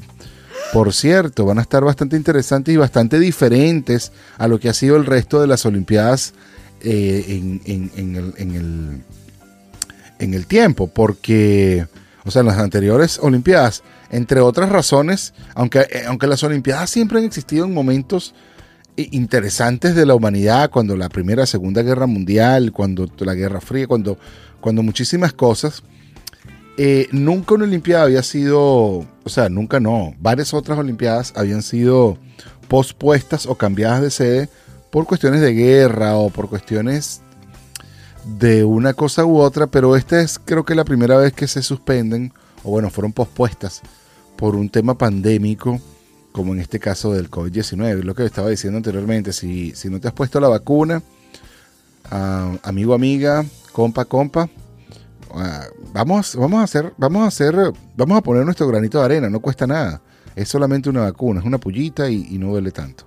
[0.72, 4.94] Por cierto, van a estar bastante interesantes y bastante diferentes a lo que ha sido
[4.94, 6.34] el resto de las Olimpiadas
[6.82, 9.02] eh, en, el,
[10.20, 10.86] en el tiempo.
[10.86, 11.88] Porque,
[12.24, 13.82] o sea, en las anteriores Olimpiadas.
[14.10, 18.34] Entre otras razones, aunque, eh, aunque las Olimpiadas siempre han existido en momentos
[18.96, 23.86] eh, interesantes de la humanidad, cuando la Primera, Segunda Guerra Mundial, cuando la Guerra Fría,
[23.86, 24.18] cuando,
[24.60, 25.82] cuando muchísimas cosas,
[26.76, 32.18] eh, nunca una Olimpiada había sido, o sea, nunca no, varias otras Olimpiadas habían sido
[32.68, 34.48] pospuestas o cambiadas de sede
[34.90, 37.21] por cuestiones de guerra o por cuestiones
[38.24, 41.62] de una cosa u otra, pero esta es creo que la primera vez que se
[41.62, 42.32] suspenden,
[42.64, 43.82] o bueno, fueron pospuestas
[44.36, 45.80] por un tema pandémico,
[46.32, 48.02] como en este caso del COVID-19.
[48.02, 51.02] Lo que estaba diciendo anteriormente, si, si no te has puesto la vacuna,
[52.10, 54.48] uh, amigo, amiga, compa, compa,
[55.30, 57.54] uh, vamos, vamos a hacer, vamos a hacer,
[57.96, 60.00] vamos a poner nuestro granito de arena, no cuesta nada.
[60.34, 63.04] Es solamente una vacuna, es una pullita y, no duele tanto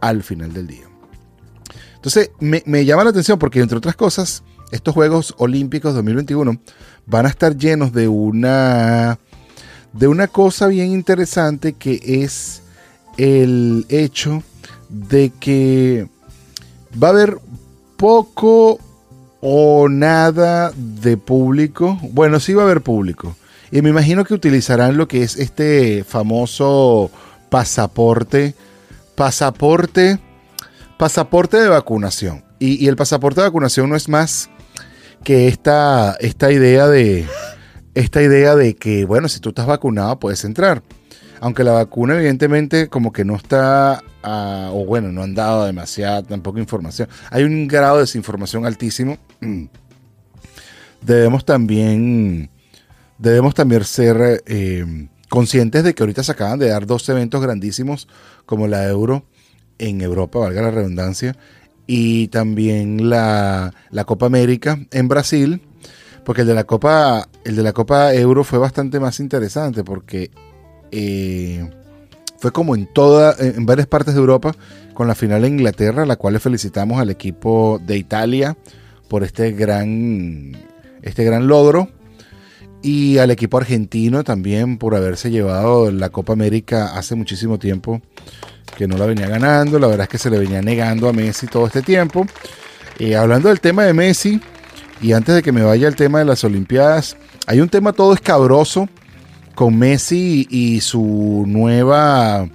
[0.00, 0.84] al final del día.
[1.94, 4.44] Entonces, me, llama la atención porque, entre otras cosas,
[4.76, 6.58] estos Juegos Olímpicos 2021
[7.06, 9.18] van a estar llenos de una
[9.92, 12.62] de una cosa bien interesante que es
[13.16, 14.42] el hecho
[14.88, 16.08] de que
[17.02, 17.38] va a haber
[17.96, 18.78] poco
[19.40, 21.98] o nada de público.
[22.12, 23.36] Bueno, sí va a haber público.
[23.70, 27.10] Y me imagino que utilizarán lo que es este famoso
[27.48, 28.54] pasaporte.
[29.14, 30.18] Pasaporte.
[30.98, 32.44] Pasaporte de vacunación.
[32.58, 34.50] Y, el pasaporte de vacunación no es más
[35.26, 37.26] que esta, esta idea de.
[37.94, 40.84] Esta idea de que, bueno, si tú estás vacunado, puedes entrar.
[41.40, 44.04] Aunque la vacuna, evidentemente, como que no está.
[44.22, 47.08] O bueno, no han dado demasiada tampoco información.
[47.30, 49.18] Hay un grado de desinformación altísimo.
[51.00, 52.48] Debemos también
[53.18, 58.08] debemos también ser eh, conscientes de que ahorita se acaban de dar dos eventos grandísimos
[58.44, 59.24] como la Euro
[59.78, 61.36] en Europa, valga la redundancia,
[61.86, 63.72] y también la,
[64.06, 65.62] Copa América en Brasil,
[66.24, 70.30] porque el de la Copa, el de la Copa Euro fue bastante más interesante porque
[70.90, 71.68] eh,
[72.38, 74.54] fue como en toda, en varias partes de Europa,
[74.94, 78.56] con la final en Inglaterra, la cual le felicitamos al equipo de Italia
[79.08, 80.52] por este gran,
[81.02, 81.88] este gran logro
[82.82, 88.00] y al equipo argentino también por haberse llevado la Copa América hace muchísimo tiempo
[88.76, 89.78] que no la venía ganando.
[89.78, 92.26] La verdad es que se le venía negando a Messi todo este tiempo.
[92.98, 94.40] Eh, hablando del tema de Messi,
[95.00, 98.14] y antes de que me vaya el tema de las Olimpiadas, hay un tema todo
[98.14, 98.88] escabroso
[99.54, 102.48] con Messi y su nueva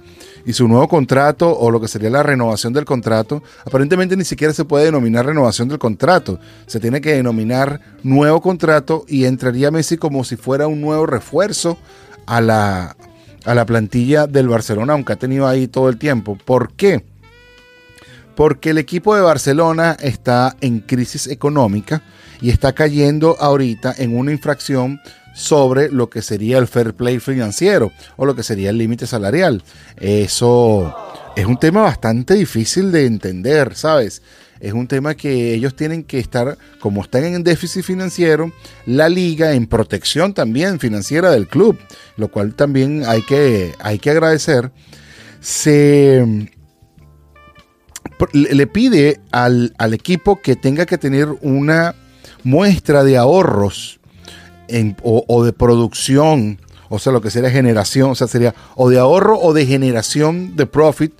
[0.44, 4.52] y su nuevo contrato o lo que sería la renovación del contrato, aparentemente ni siquiera
[4.52, 9.96] se puede denominar renovación del contrato, se tiene que denominar nuevo contrato y entraría Messi
[9.96, 11.78] como si fuera un nuevo refuerzo
[12.26, 12.96] a la,
[13.44, 16.36] a la plantilla del Barcelona, aunque ha tenido ahí todo el tiempo.
[16.36, 17.04] ¿Por qué?
[18.34, 22.02] Porque el equipo de Barcelona está en crisis económica
[22.40, 25.00] y está cayendo ahorita en una infracción
[25.34, 29.62] sobre lo que sería el fair play financiero o lo que sería el límite salarial.
[29.96, 30.94] Eso
[31.36, 34.22] es un tema bastante difícil de entender, ¿sabes?
[34.62, 38.52] Es un tema que ellos tienen que estar, como están en déficit financiero,
[38.86, 41.76] la liga en protección también financiera del club,
[42.16, 44.70] lo cual también hay que, hay que agradecer.
[45.40, 46.48] Se
[48.32, 51.96] le pide al, al equipo que tenga que tener una
[52.44, 53.98] muestra de ahorros
[55.02, 59.38] o, de producción, o sea, lo que sería generación, o sea, sería o de ahorro
[59.40, 61.12] o de generación de profit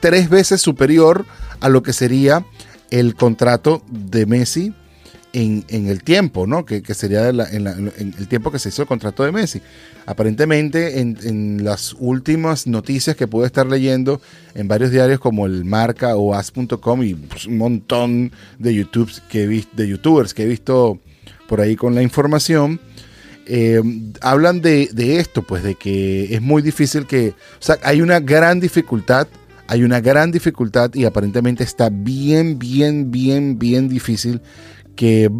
[0.00, 1.26] tres veces superior
[1.60, 2.44] a lo que sería
[2.90, 4.74] el contrato de Messi
[5.32, 6.64] en, el tiempo, ¿no?
[6.64, 9.60] Que, sería en, el tiempo que se hizo el contrato de Messi.
[10.06, 14.20] Aparentemente, en, las últimas noticias que pude estar leyendo
[14.54, 19.44] en varios diarios como el Marca o As.com y pues, un montón de, YouTube que
[19.44, 20.98] he de YouTubers que he visto
[21.46, 22.80] por ahí con la información,
[23.46, 23.80] eh,
[24.20, 28.60] hablan de, esto, pues de que es muy difícil que, o sea, hay una gran
[28.60, 29.26] dificultad,
[29.68, 34.40] hay una gran dificultad y aparentemente está bien, bien, bien, bien difícil
[34.96, 35.30] que,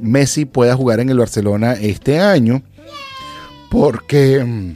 [0.00, 2.62] Messi pueda jugar en el Barcelona este año,
[3.70, 4.74] porque,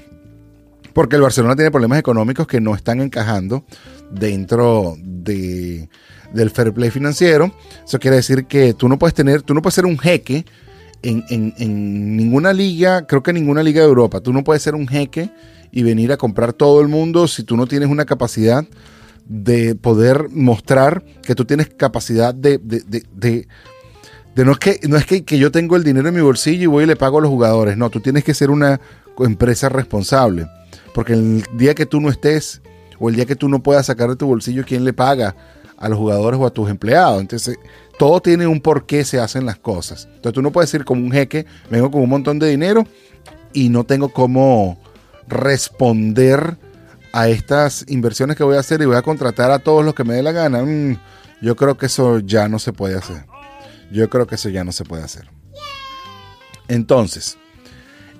[0.92, 3.64] porque el Barcelona tiene problemas económicos que no están encajando
[4.10, 5.88] dentro de,
[6.34, 7.54] del fair play financiero.
[7.86, 10.44] Eso quiere decir que tú no puedes tener, tú no puedes ser un jeque
[11.02, 14.88] en, ninguna liga, creo que en ninguna liga de Europa, tú no puedes ser un
[14.88, 15.30] jeque
[15.70, 18.64] y venir a comprar todo el mundo si tú no tienes una capacidad
[19.26, 23.46] de poder mostrar que tú tienes capacidad de, de,
[24.44, 26.66] no es, que, no es que, que, yo tengo el dinero en mi bolsillo y
[26.66, 28.80] voy y le pago a los jugadores, no, tú tienes que ser una
[29.18, 30.46] empresa responsable,
[30.94, 32.62] porque el día que tú no estés
[32.98, 35.36] o el día que tú no puedas sacar de tu bolsillo, ¿quién le paga
[35.76, 37.20] a los jugadores o a tus empleados?
[37.20, 37.58] Entonces,
[37.98, 40.06] todo tiene un por qué se hacen las cosas.
[40.06, 42.86] Entonces tú no puedes decir como un jeque, vengo con un montón de dinero
[43.52, 44.78] y no tengo cómo
[45.28, 46.56] responder
[47.12, 50.04] a estas inversiones que voy a hacer y voy a contratar a todos los que
[50.04, 50.62] me dé la gana.
[50.62, 50.98] Mm,
[51.40, 53.24] yo creo que eso ya no se puede hacer.
[53.90, 55.28] Yo creo que eso ya no se puede hacer.
[56.68, 57.38] Entonces,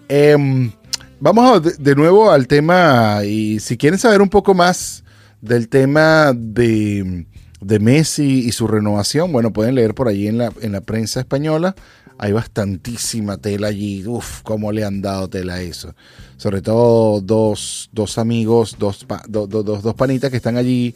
[0.09, 0.73] em,
[1.21, 5.05] vamos de nuevo al tema y si quieren saber un poco más
[5.41, 7.27] del tema de
[7.61, 11.21] de Messi y su renovación, bueno, pueden leer por allí en la, en la prensa
[11.21, 11.75] española.
[12.19, 14.07] Hay bastantísima tela allí.
[14.07, 15.95] Uf, cómo le han dado tela a eso.
[16.37, 20.95] Sobre todo dos, dos amigos, dos, dos, dos panitas que están allí.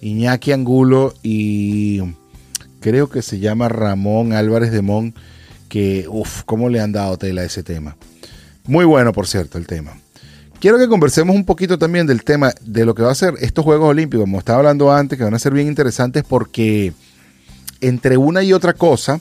[0.00, 2.00] Iñaki Angulo y
[2.80, 5.14] creo que se llama Ramón Álvarez de Mon.
[5.68, 7.96] Que, uf, cómo le han dado tela a ese tema.
[8.66, 9.96] Muy bueno, por cierto, el tema
[10.64, 13.66] quiero que conversemos un poquito también del tema de lo que va a ser estos
[13.66, 16.94] Juegos Olímpicos, como estaba hablando antes, que van a ser bien interesantes porque
[17.82, 19.20] entre una y otra cosa,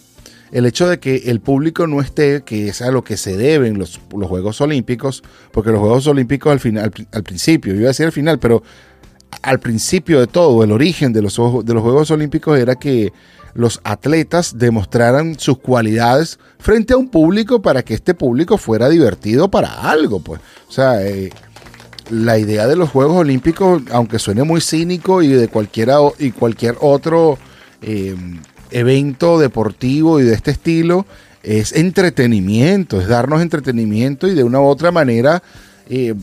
[0.54, 3.80] el hecho de que el público no esté, que es a lo que se deben
[3.80, 8.06] los, Juegos Olímpicos, porque los Juegos Olímpicos al, final, al, principio, yo iba a decir
[8.06, 8.62] al final, pero
[9.42, 11.36] al principio de todo, el origen de los,
[11.66, 13.12] de los Juegos Olímpicos era que
[13.56, 19.50] los atletas demostraran sus cualidades frente a un público para que este público fuera divertido
[19.50, 20.40] para algo, pues.
[20.70, 21.32] O sea, eh,
[22.12, 26.76] la idea de los Juegos Olímpicos, aunque suene muy cínico y de cualquiera y cualquier
[26.80, 27.40] otro
[27.82, 28.16] eh,
[28.74, 31.06] evento deportivo y de este estilo,
[31.44, 35.44] es entretenimiento, es darnos entretenimiento y de una u otra manera
[35.90, 36.16] eh,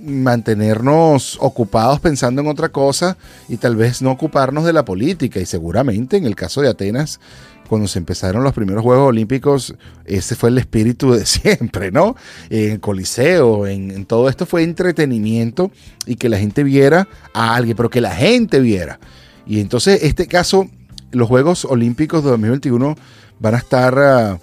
[0.00, 3.16] mantenernos ocupados pensando en otra cosa
[3.48, 5.40] y tal vez no ocuparnos de la política.
[5.40, 7.20] Y seguramente en el caso de Atenas,
[7.68, 9.74] cuando se empezaron los primeros Juegos Olímpicos,
[10.04, 12.16] ese fue el espíritu de siempre, ¿no?
[12.48, 15.70] En Coliseo, en, todo esto fue entretenimiento
[16.06, 18.98] y que la gente viera a alguien, pero que la gente viera.
[19.46, 20.68] Y entonces, este caso,
[21.12, 22.96] los Juegos Olímpicos de 2021
[23.38, 24.38] van a estar, ah,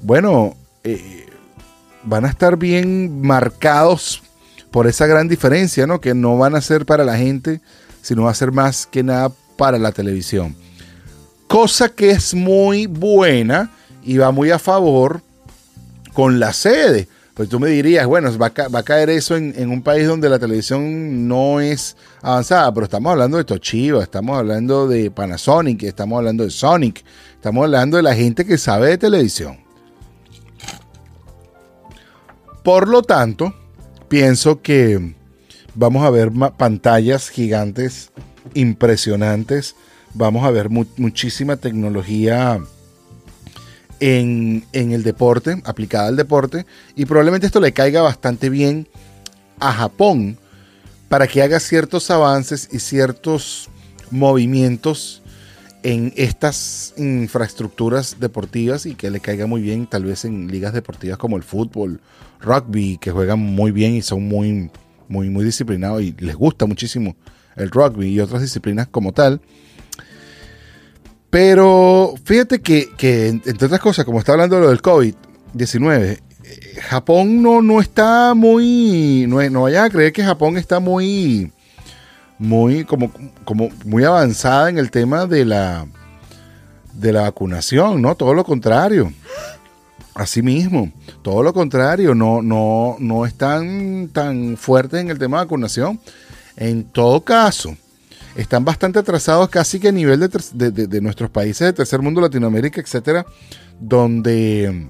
[0.00, 1.26] bueno, eh,
[2.04, 4.22] van a estar bien marcados
[4.70, 6.00] por esa gran diferencia, ¿no?
[6.00, 7.60] Que no van a ser para la gente,
[8.02, 10.56] sino va a ser más que nada para la televisión.
[11.46, 13.70] Cosa que es muy buena
[14.02, 15.22] y va muy a favor
[16.12, 17.08] con la sede.
[17.38, 21.28] Pues tú me dirías, bueno, va a, caer eso en, un país donde la televisión
[21.28, 26.50] no es avanzada, pero estamos hablando de Toshiba, estamos hablando de Panasonic, estamos hablando de
[26.50, 29.60] Sonic, estamos hablando de la gente que sabe de televisión.
[32.64, 33.54] Por lo tanto,
[34.08, 35.14] pienso que
[35.76, 38.10] vamos a ver pantallas gigantes
[38.54, 39.76] impresionantes,
[40.12, 42.60] vamos a ver muchísima tecnología
[44.00, 48.88] en, el deporte, aplicada al deporte, y probablemente esto le caiga bastante bien
[49.60, 50.38] a Japón
[51.08, 53.68] para que haga ciertos avances y ciertos
[54.10, 55.22] movimientos
[55.82, 61.18] en estas infraestructuras deportivas y que le caiga muy bien tal vez en ligas deportivas
[61.18, 62.00] como el fútbol
[62.40, 64.70] rugby, que juegan muy bien y son muy,
[65.08, 67.16] muy, muy disciplinados y les gusta muchísimo
[67.56, 69.40] el rugby y otras disciplinas como tal.
[71.30, 72.88] Pero fíjate que,
[73.28, 78.32] entre otras cosas, como está hablando de lo del COVID-19, eh, Japón no, no está
[78.34, 79.26] muy.
[79.28, 81.52] No, no vayan a creer que Japón está muy.
[82.38, 83.10] Muy, como,
[83.44, 85.86] como muy avanzada en el tema de la,
[86.92, 88.14] de la vacunación, ¿no?
[88.14, 89.12] Todo lo contrario.
[90.14, 90.90] Así mismo,
[91.22, 96.00] todo lo contrario, no, no, no están tan fuertes en el tema de vacunación.
[96.56, 97.76] En todo caso,
[98.38, 103.26] están bastante atrasados casi que a nivel de, nuestros países de tercer mundo, Latinoamérica, etcétera,
[103.80, 104.88] donde,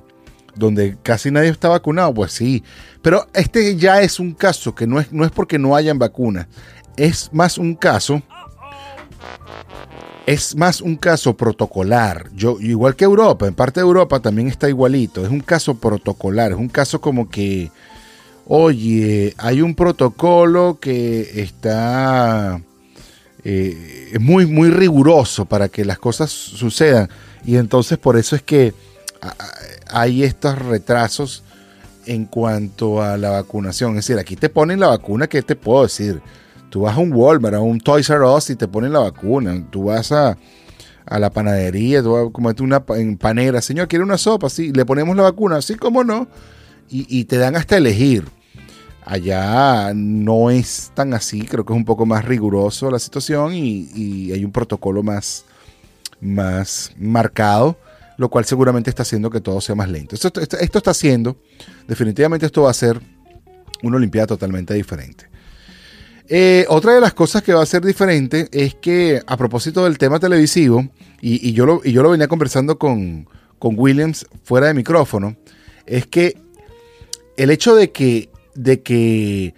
[0.54, 2.12] donde casi nadie está vacunado.
[2.12, 2.62] Pues sí,
[3.00, 6.46] pero este ya es un caso que no es, no es porque no hayan vacunas,
[6.96, 8.22] es más un caso
[10.26, 12.28] es más un caso protocolar.
[12.34, 15.24] Yo, igual que Europa, en parte de Europa también está igualito.
[15.24, 17.70] Es un caso protocolar, es un caso como que,
[18.44, 22.60] oye, hay un protocolo que está
[23.44, 27.08] eh, muy, muy riguroso para que las cosas sucedan.
[27.44, 28.74] Y entonces por eso es que
[29.90, 31.42] hay estos retrasos
[32.06, 33.90] en cuanto a la vacunación.
[33.90, 36.20] Es decir, aquí te ponen la vacuna, ¿qué te puedo decir?
[36.70, 39.62] Tú vas a un Walmart, a un Toys R Us y te ponen la vacuna.
[39.70, 40.36] Tú vas a,
[41.06, 43.62] la panadería, tú vas a una panera.
[43.62, 44.50] Señor, ¿quiere una sopa?
[44.50, 45.56] Sí, le ponemos la vacuna.
[45.56, 46.28] Así como no.
[46.90, 48.24] Y, te dan hasta elegir.
[49.10, 54.30] Allá no es tan así, creo que es un poco más riguroso la situación y,
[54.30, 55.46] hay un protocolo más,
[56.20, 57.78] más marcado,
[58.18, 60.14] lo cual seguramente está haciendo que todo sea más lento.
[60.14, 61.38] Esto, está haciendo,
[61.86, 63.00] definitivamente esto va a ser
[63.82, 65.24] una Olimpiada totalmente diferente.
[66.28, 69.96] Eh, otra de las cosas que va a ser diferente es que, a propósito del
[69.96, 70.86] tema televisivo,
[71.22, 73.26] y, yo, lo, y yo lo venía conversando con,
[73.58, 75.34] Williams fuera de micrófono,
[75.86, 76.36] es que
[77.38, 78.28] el hecho de que,
[78.58, 79.54] de que,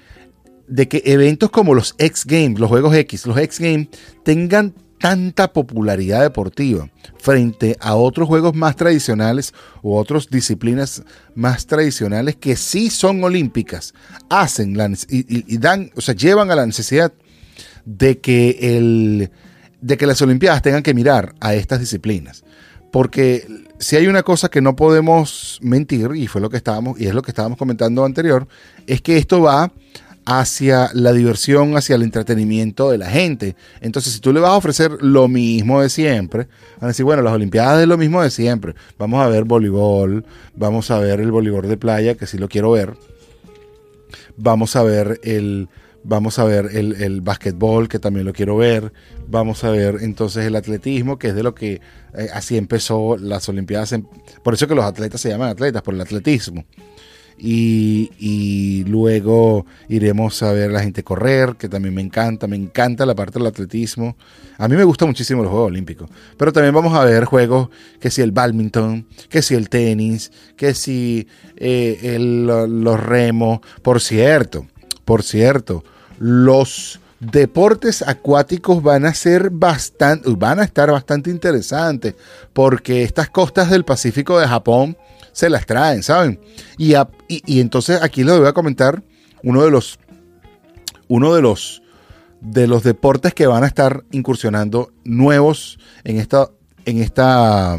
[0.68, 3.88] de que eventos como los X Games, los Juegos X, los X Games,
[4.22, 11.02] tengan tanta popularidad deportiva frente a otros juegos más tradicionales o otras disciplinas
[11.34, 13.94] más tradicionales que sí son olímpicas,
[14.28, 17.14] hacen la, y, dan, o sea, llevan a la necesidad
[17.86, 19.30] de que, el,
[19.80, 22.44] de que las Olimpiadas tengan que mirar a estas disciplinas.
[22.92, 23.46] Porque
[23.78, 27.14] si hay una cosa que no podemos mentir, y fue lo que estábamos, y es
[27.14, 28.46] lo que estábamos comentando anterior,
[28.90, 29.72] es que esto va
[30.26, 33.56] hacia la diversión, hacia el entretenimiento de la gente.
[33.80, 37.22] Entonces, si tú le vas a ofrecer lo mismo de siempre, van a decir, bueno,
[37.22, 38.74] las Olimpiadas es lo mismo de siempre.
[38.98, 40.24] Vamos a ver voleibol,
[40.56, 42.94] vamos a ver el voleibol de playa, que sí lo quiero ver.
[44.36, 45.68] Vamos a ver el,
[46.02, 48.92] vamos a ver el, el básquetbol, que también lo quiero ver.
[49.28, 51.80] Vamos a ver entonces el atletismo, que es de lo que
[52.14, 53.94] eh, así empezó las Olimpiadas.
[54.42, 56.64] por eso que los atletas se llaman atletas, por el atletismo.
[57.42, 63.06] Y, luego iremos a ver a la gente correr, que también me encanta, me encanta
[63.06, 64.16] la parte del atletismo.
[64.58, 68.10] A mí me gusta muchísimo los Juegos Olímpicos, pero también vamos a ver juegos que
[68.10, 73.60] si el badminton, que si el tenis, que si eh, los remos.
[73.82, 74.66] Por cierto,
[75.04, 75.82] por cierto,
[76.18, 82.14] los deportes acuáticos van a ser bastante, van a estar bastante interesantes,
[82.52, 84.96] porque estas costas del Pacífico de Japón
[85.32, 86.40] se las traen, ¿saben?
[86.78, 86.94] Y,
[87.28, 89.02] y, entonces aquí les voy a comentar
[89.42, 89.98] uno de los,
[91.08, 91.82] uno de los,
[92.40, 96.48] de los deportes que van a estar incursionando nuevos en esta,
[96.84, 97.76] en esta,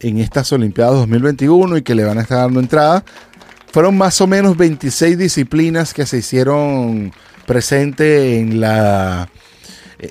[0.00, 3.04] en estas Olimpiadas 2021 y que le van a estar dando entrada.
[3.72, 7.12] Fueron más o menos 26 disciplinas que se hicieron
[7.46, 9.28] presente en la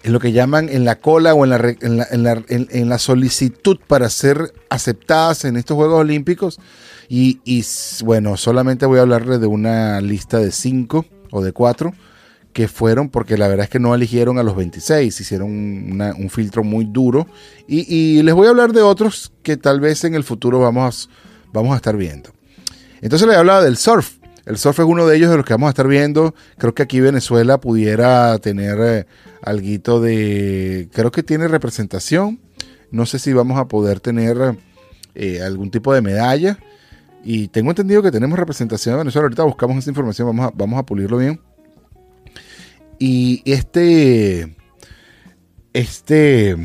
[0.03, 4.09] lo que llaman en la cola o en la, en la, en la, solicitud para
[4.09, 6.59] ser aceptadas en estos Juegos Olímpicos.
[7.07, 7.63] Y,
[8.03, 11.93] bueno, solamente voy a hablarles de una lista de cinco o de cuatro
[12.51, 16.63] que fueron, porque la verdad es que no eligieron a los 26, hicieron un filtro
[16.63, 17.27] muy duro.
[17.67, 21.09] Y, les voy a hablar de otros que tal vez en el futuro vamos,
[21.53, 22.31] vamos a estar viendo.
[23.01, 24.17] Entonces les hablaba del surf.
[24.45, 26.35] El surf es uno de ellos de los que vamos a estar viendo.
[26.57, 29.05] Creo que aquí Venezuela pudiera tener eh,
[29.41, 30.87] algo de...
[30.93, 32.39] Creo que tiene representación.
[32.91, 34.57] No sé si vamos a poder tener
[35.15, 36.59] eh, algún tipo de medalla.
[37.23, 39.25] Y tengo entendido que tenemos representación de Venezuela.
[39.25, 41.41] Ahorita buscamos esa información, vamos a, vamos a pulirlo bien.
[42.99, 44.55] Y este...
[45.73, 46.55] Este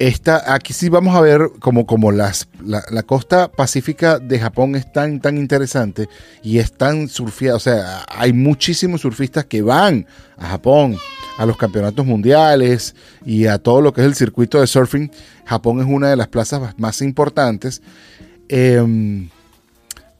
[0.00, 4.90] esta, aquí sí vamos a ver como, como las, la, costa pacífica de Japón es
[4.90, 6.08] tan, tan interesante
[6.42, 7.56] y es tan surfeada.
[7.56, 10.06] O sea, hay muchísimos surfistas que van
[10.38, 10.96] a Japón,
[11.36, 12.94] a los campeonatos mundiales
[13.26, 15.10] y a todo lo que es el circuito de surfing.
[15.44, 17.82] Japón es una de las plazas más importantes.
[18.48, 19.28] Em,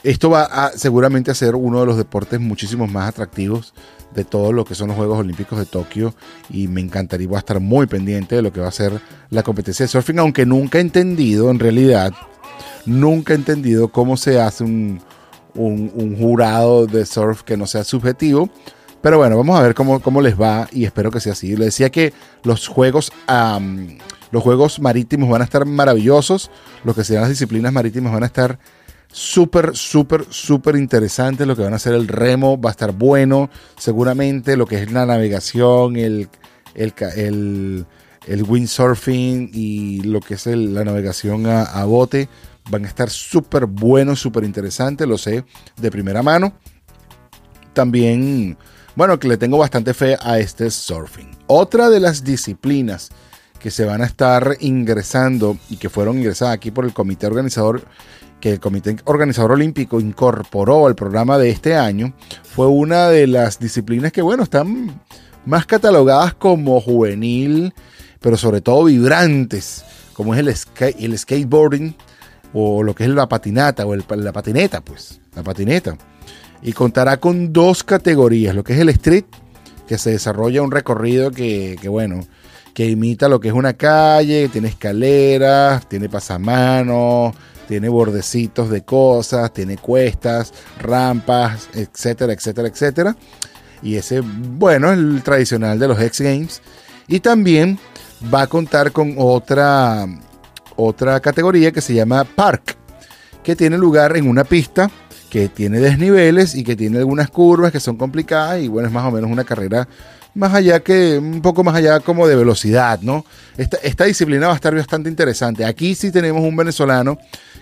[0.02, 3.74] esto va a seguramente a ser uno de los deportes muchísimo más atractivos
[4.14, 6.14] de todo lo que son los Juegos Olímpicos de Tokio
[6.48, 9.42] y me encantaría, voy a estar muy pendiente de lo que va a ser la
[9.42, 12.12] competencia de surfing, aunque nunca he entendido en realidad,
[12.86, 15.00] nunca he entendido cómo se hace un,
[16.18, 18.48] jurado de surf que no sea subjetivo.
[19.02, 21.56] Pero bueno, vamos a ver cómo, cómo les va y espero que sea así.
[21.56, 22.12] Le decía que
[22.44, 23.10] los juegos,
[24.30, 26.50] los juegos marítimos van a estar maravillosos,
[26.84, 28.58] lo que sean las disciplinas marítimas van a estar
[29.12, 33.50] súper, súper, súper interesante lo que van a hacer el remo, va a estar bueno,
[33.76, 36.28] seguramente lo que es la navegación, el,
[36.74, 37.86] el,
[38.26, 42.28] el, windsurfing y lo que es la navegación a, bote,
[42.70, 45.44] van a estar súper buenos, súper interesantes, lo sé
[45.76, 46.52] de primera mano.
[47.72, 48.56] También,
[48.94, 51.30] bueno, que le tengo bastante fe a este surfing.
[51.46, 53.10] Otra de las disciplinas
[53.58, 57.84] que se van a estar ingresando y que fueron ingresadas aquí por el comité organizador
[58.40, 62.12] que el Comité Organizador Olímpico incorporó al programa de este año
[62.42, 65.00] fue una de las disciplinas que, bueno, están
[65.46, 67.72] más catalogadas como juvenil,
[68.20, 69.84] pero sobre todo vibrantes,
[70.14, 70.54] como es el,
[70.98, 71.94] el skateboarding
[72.52, 75.96] o lo que es la patinata o la patineta, pues, la patineta.
[76.62, 79.24] Y contará con dos categorías, lo que es el street,
[79.86, 82.20] que se desarrolla un recorrido que, que bueno,
[82.74, 87.34] que imita lo que es una calle, tiene escaleras, tiene pasamanos,
[87.70, 93.16] tiene bordecitos de cosas, tiene cuestas, rampas, etcétera, etcétera, etcétera.
[93.80, 96.62] Y ese, bueno, es el tradicional de los X Games.
[97.06, 97.78] Y también
[98.34, 100.04] va a contar con otra,
[100.74, 102.76] otra categoría que se llama Park,
[103.44, 104.90] que tiene lugar en una pista
[105.30, 109.04] que tiene desniveles y que tiene algunas curvas que son complicadas y bueno, es más
[109.04, 109.86] o menos una carrera
[110.34, 113.24] más allá que, un poco más allá como de velocidad, ¿no?
[113.56, 115.64] Esta, esta disciplina va a estar bastante interesante.
[115.64, 117.18] Aquí sí tenemos un venezolano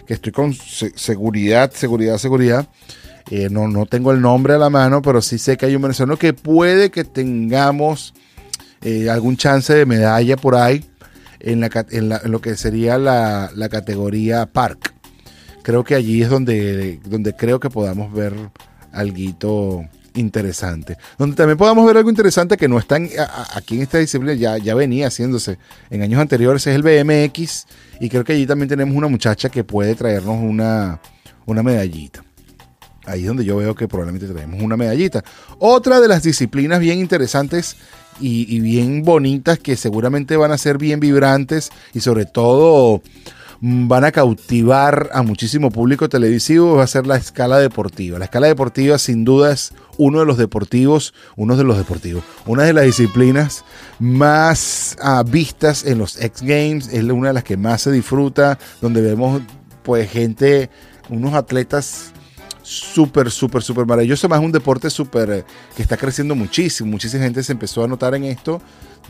[0.09, 2.67] que estoy con seguridad, seguridad, seguridad.
[3.31, 5.83] Eh, no, no tengo el nombre a la mano, pero sí sé que hay un
[5.83, 8.15] venezolano que puede que tengamos
[8.81, 10.83] eh, algún chance de medalla por ahí
[11.41, 14.95] en, la, en, lo que sería la, la, categoría Park.
[15.63, 18.33] Creo que allí es donde, donde creo que podamos ver
[18.93, 19.85] algo
[20.15, 20.97] interesante.
[21.19, 22.99] Donde también podamos ver algo interesante que no está
[23.55, 25.59] aquí en esta disciplina, ya, ya venía haciéndose
[25.91, 27.67] en años anteriores, es el BMX
[28.01, 31.01] y creo que allí también tenemos una muchacha que puede traernos una,
[31.47, 32.25] una medallita.
[33.07, 35.25] Ahí es donde yo veo que probablemente traemos una medallita.
[35.59, 37.77] Otra de las disciplinas bien interesantes
[38.21, 43.03] y, bien bonitas que seguramente van a ser bien vibrantes y sobre todo
[43.61, 48.19] van a cautivar a muchísimo público televisivo va a ser la escala deportiva.
[48.19, 52.63] La escala deportiva sin duda es uno de los deportivos, uno de los deportivos, una
[52.63, 53.65] de las disciplinas
[53.99, 58.59] más ah, vistas en los X Games, es una de las que más se disfruta,
[58.81, 59.43] donde vemos
[59.83, 60.71] pues gente,
[61.09, 62.13] unos atletas
[62.63, 64.29] súper, súper, súper maravilloso.
[64.29, 65.45] Más un deporte súper eh,
[65.75, 66.91] que está creciendo muchísimo.
[66.91, 68.61] Muchísima gente se empezó a notar en esto.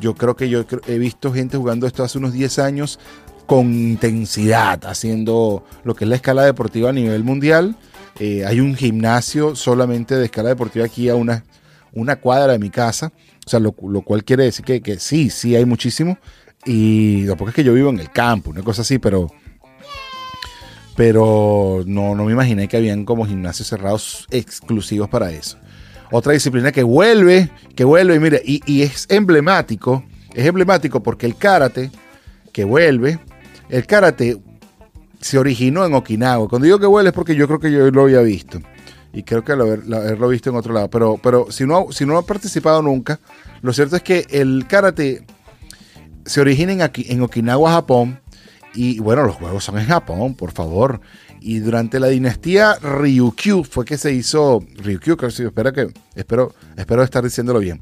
[0.01, 3.01] Yo creo que yo he visto gente jugando esto hace unos 10 años
[3.49, 7.75] con intensidad, haciendo lo que es la escala deportiva a nivel mundial.
[8.21, 11.45] Eh, hay un gimnasio solamente de escala deportiva aquí a una,
[11.93, 13.11] una cuadra de mi casa.
[13.47, 16.19] O sea, lo, cual quiere decir que, que, sí, sí hay muchísimo.
[16.67, 19.33] Y porque es que yo vivo en el campo, una cosa así, pero
[20.95, 25.57] pero no, no me imaginé que habían como gimnasios cerrados exclusivos para eso.
[26.11, 30.03] Otra disciplina que vuelve, que vuelve, y mire, y, es emblemático,
[30.35, 31.93] es emblemático porque el karate
[32.53, 33.21] que vuelve,
[33.69, 34.41] el karate
[35.21, 36.49] se originó en Okinawa.
[36.49, 38.61] Cuando digo que vuelve es porque yo creo que yo lo había visto.
[39.13, 40.89] Y creo que lo, haberlo visto en otro lado.
[40.91, 43.19] Pero, pero si, no, si no ha participado nunca,
[43.63, 45.25] lo cierto es que el karate
[46.25, 48.21] se origina en, en Okinawa, Japón,
[48.75, 51.01] y bueno, los juegos son en Japón, por favor.
[51.41, 54.65] Y durante la dinastía Ryukyu fue que se hizo.
[54.77, 57.81] Ryukyu, creo que espero, que, espero, espero estar diciéndolo bien.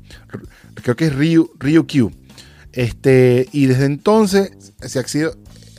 [0.75, 2.11] Creo que es Ryu, Ryukyu.
[2.73, 5.35] Este, y desde entonces se ha sido,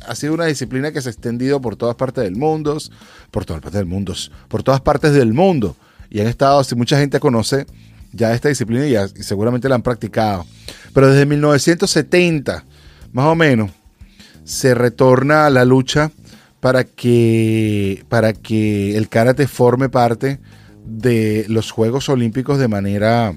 [0.08, 2.78] ha sido una disciplina que se ha extendido por todas partes del mundo.
[3.32, 4.14] Por todas partes del mundo.
[4.48, 5.76] Por todas partes del mundo.
[6.10, 7.66] Y han estado, si mucha gente conoce
[8.14, 10.46] ya esta disciplina y, seguramente la han practicado.
[10.94, 12.66] Pero desde 1970,
[13.12, 13.72] más o menos,
[14.44, 16.12] se retorna la lucha
[16.60, 20.40] para que, para que el karate forme parte
[20.86, 23.36] de los Juegos Olímpicos de manera,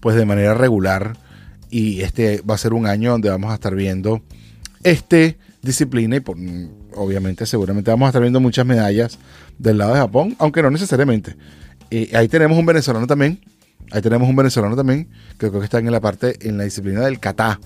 [0.00, 1.16] pues de manera regular.
[1.68, 4.22] Y este va a ser un año donde vamos a estar viendo
[4.86, 6.22] este disciplina y
[6.94, 9.18] obviamente seguramente vamos a estar viendo muchas medallas
[9.58, 11.34] del lado de Japón, aunque no necesariamente.
[12.14, 13.40] Ahí tenemos un venezolano también,
[13.90, 15.08] ahí tenemos un venezolano también,
[15.38, 17.58] que creo que está en la parte, en la disciplina del kata,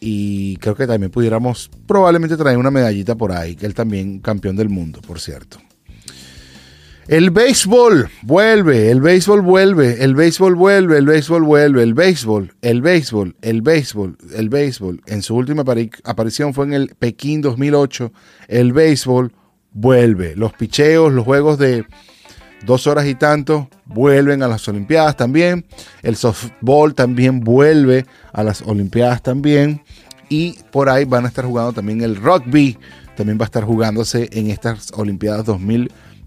[0.00, 4.56] y creo que también pudiéramos probablemente traer una medallita por ahí, que él también campeón
[4.56, 5.58] del mundo, por cierto.
[7.08, 12.82] El béisbol vuelve, el béisbol vuelve, el béisbol vuelve, el béisbol vuelve, el béisbol, el
[12.82, 15.00] béisbol, el béisbol, el béisbol.
[15.06, 15.64] En su última
[16.04, 18.12] aparición fue en el Pekín 2008.
[18.48, 19.32] El béisbol
[19.72, 20.36] vuelve.
[20.36, 21.86] Los picheos, los juegos de
[22.66, 25.64] dos horas y tanto vuelven a las Olimpiadas también.
[26.02, 28.04] El softball también vuelve
[28.34, 29.82] a las Olimpiadas también.
[30.28, 32.76] Y por ahí van a estar jugando también el rugby.
[33.16, 35.46] También va a estar jugándose en estas Olimpiadas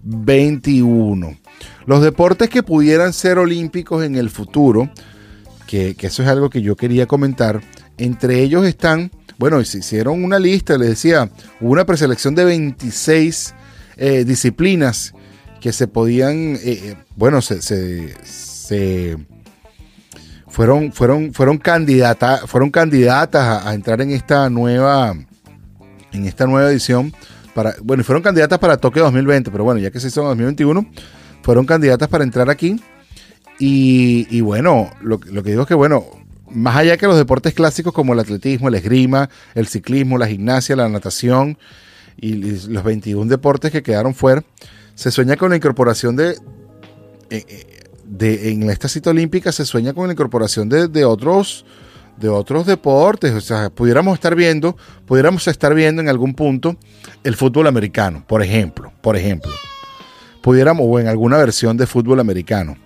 [0.02, 1.38] 2021.
[1.86, 4.90] Los deportes que pudieran ser olímpicos en el futuro,
[5.66, 7.60] que, eso es algo que yo quería comentar,
[7.98, 11.30] entre ellos están, bueno, se hicieron una lista, les decía,
[11.60, 13.54] hubo una preselección de 26
[13.96, 15.14] eh, disciplinas
[15.60, 18.16] que se podían, eh, eh, bueno, se,
[20.48, 25.14] fueron, fueron, fueron, candidatas, fueron candidatas a, entrar en esta nueva,
[26.12, 27.12] en esta nueva edición.
[27.54, 30.86] Para, bueno, fueron candidatas para Tokio 2020, pero bueno, ya que se hizo en 2021,
[31.42, 32.80] fueron candidatas para entrar aquí.
[33.58, 36.04] Y, bueno, lo, que digo es que, bueno,
[36.50, 40.74] más allá que los deportes clásicos como el atletismo, el esgrima, el ciclismo, la gimnasia,
[40.74, 41.58] la natación
[42.16, 42.32] y
[42.68, 44.42] los 21 deportes que quedaron fuera,
[44.96, 46.30] se sueña con la incorporación de,
[47.30, 51.64] eh, eh, de en esta cita olímpica se sueña con la incorporación de, otros
[52.22, 56.76] de otros deportes, o sea, pudiéramos estar viendo, pudiéramos estar viendo en algún punto
[57.24, 59.50] el fútbol americano, por ejemplo, por ejemplo.
[60.40, 62.76] Pudiéramos o en alguna versión de fútbol americano.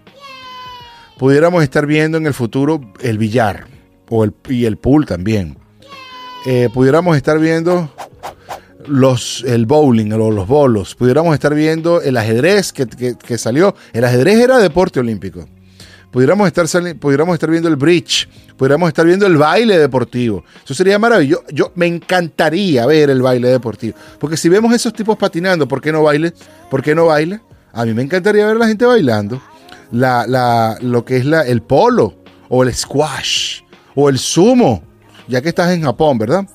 [1.19, 3.67] Pudiéramos estar viendo en el futuro el billar
[4.09, 5.59] o el, y el pool también.
[6.47, 7.91] Eh, pudiéramos estar viendo
[8.87, 13.75] los, el bowling o los bolos, pudiéramos estar viendo el ajedrez que, salió.
[13.93, 15.47] El ajedrez era deporte olímpico.
[16.17, 20.45] Pudiéramos estar, pudiéramos estar viendo el bridge, pudiéramos estar viendo el baile deportivo.
[20.65, 21.45] Eso sería maravilloso.
[21.53, 23.99] Yo me encantaría ver el baile deportivo.
[24.19, 26.33] Porque si vemos esos tipos patinando, ¿por qué no baile?
[26.71, 27.43] ¿Por qué no baile?
[27.71, 29.43] A mí me encantaría ver a la gente bailando.
[29.93, 32.15] La, la, lo que es la, el polo,
[32.49, 33.61] o el squash,
[33.95, 34.83] o el sumo,
[35.29, 36.49] ya que estás en Japón, ¿verdad?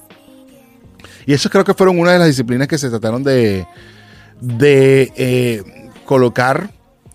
[1.27, 3.67] Y eso creo que fueron una de las disciplinas que se trataron de,
[4.39, 5.63] de eh,
[6.03, 6.71] colocar,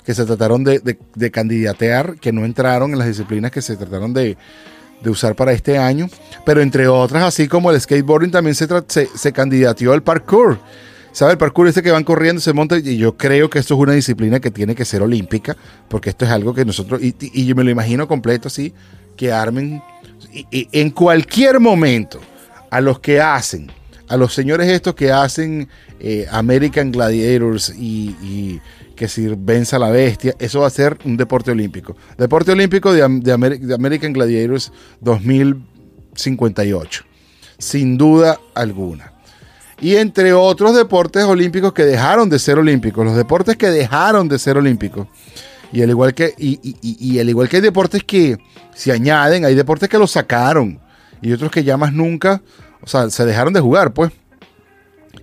[0.06, 4.14] que se trataron de, de, candidatear, que no entraron en las disciplinas que se trataron
[4.14, 4.36] de,
[5.04, 6.08] usar para este año.
[6.44, 10.58] Pero entre otras, así como el skateboarding, también se, se, se candidateó el parkour.
[11.10, 11.32] ¿Sabe?
[11.32, 13.94] El parkour este que van corriendo, se monta, y yo creo que esto es una
[13.94, 15.56] disciplina que tiene que ser olímpica,
[15.88, 18.72] porque esto es algo que nosotros, y, y yo me lo imagino completo así,
[19.16, 19.82] que armen
[20.52, 22.20] en cualquier momento
[22.70, 23.70] a los que hacen
[24.08, 25.68] a los señores estos que hacen
[26.00, 28.60] eh, American Gladiators y,
[28.94, 31.94] que si venza la bestia, eso va a ser un deporte olímpico.
[32.16, 37.04] Deporte olímpico de, American Gladiators 2058,
[37.58, 39.12] sin duda alguna.
[39.78, 44.38] y entre otros deportes olímpicos que dejaron de ser olímpicos, los deportes que dejaron de
[44.38, 45.06] ser olímpicos.
[45.72, 48.38] Y al igual que, y, al igual que hay deportes que
[48.74, 50.80] se añaden, hay deportes que los sacaron
[51.20, 52.42] y otros que ya más nunca,
[52.86, 54.12] o sea, se dejaron de jugar, pues.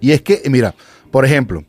[0.02, 0.76] Y es que, mira,
[1.12, 1.64] por ejemplo,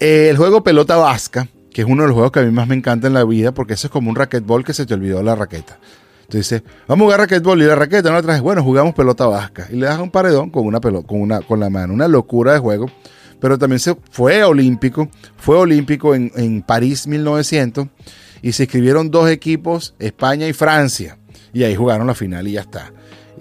[0.00, 2.74] el juego pelota vasca, que es uno de los juegos que a mí más me
[2.74, 5.36] encanta en la vida, porque eso es como un racquetball que se te olvidó la
[5.36, 5.78] raqueta.
[6.22, 8.42] Entonces dice, vamos a jugar racquetball y la raqueta no la traes.
[8.42, 9.68] Bueno, jugamos pelota vasca.
[9.70, 11.94] Y le das un paredón con una pelota, con una, con la mano.
[11.94, 12.86] Una locura de juego.
[13.38, 15.08] Pero también se fue olímpico.
[15.36, 17.86] Fue olímpico en, en París 1900.
[18.40, 21.18] Y se inscribieron dos equipos, España y Francia.
[21.52, 22.92] Y ahí jugaron la final y ya está.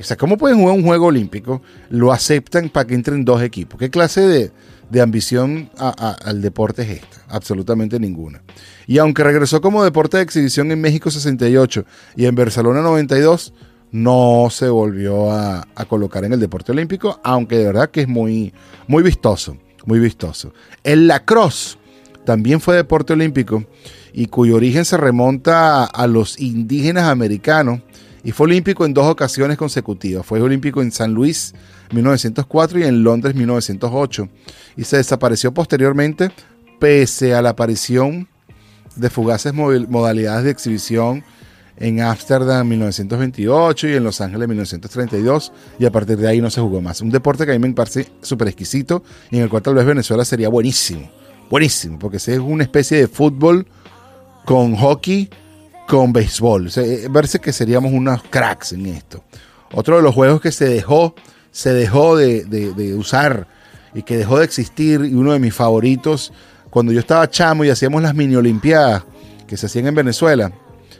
[0.02, 1.62] O sea, ¿cómo pueden jugar un juego olímpico?
[1.90, 3.80] Lo aceptan para que entren dos equipos.
[3.80, 4.52] ¿Qué clase de,
[4.90, 7.26] de ambición al deporte es esta?
[7.30, 8.42] Absolutamente ninguna.
[8.88, 11.86] Y aunque regresó como deporte de exhibición en México 68
[12.16, 13.54] y en Barcelona 92,
[13.92, 18.54] no se volvió a, colocar en el deporte olímpico, aunque de verdad que es muy,
[18.88, 20.54] muy vistoso, muy vistoso.
[20.84, 21.78] El lacrosse
[22.26, 23.66] también fue deporte olímpico
[24.14, 27.82] y cuyo origen se remonta a los indígenas americanos
[28.24, 30.26] y fue olímpico en dos ocasiones consecutivas.
[30.26, 31.54] Fue olímpico en San Luis
[31.92, 34.30] 1904 y en Londres 1908
[34.78, 36.32] y se desapareció posteriormente
[36.80, 38.28] pese a la aparición
[38.96, 41.24] de fugaces modalidades de exhibición
[41.78, 46.62] en Ámsterdam 1928 y en Los Ángeles 1932 y a partir de ahí no se
[46.62, 47.02] jugó más.
[47.02, 50.24] Un deporte que a mí me parece súper exquisito y en el cual tal Venezuela
[50.24, 51.10] sería buenísimo,
[51.50, 53.66] buenísimo, porque es una especie de fútbol
[54.46, 55.30] con hockey,
[55.92, 56.68] con béisbol.
[56.68, 59.26] O eh, verse que seríamos unos cracks en esto.
[59.74, 61.16] Otro de los juegos que se dejó,
[61.52, 63.46] se dejó de, usar
[63.94, 66.32] y que dejó de existir y uno de mis favoritos
[66.70, 69.04] cuando yo estaba chamo y hacíamos las mini olimpiadas
[69.48, 70.54] que se hacían en Venezuela,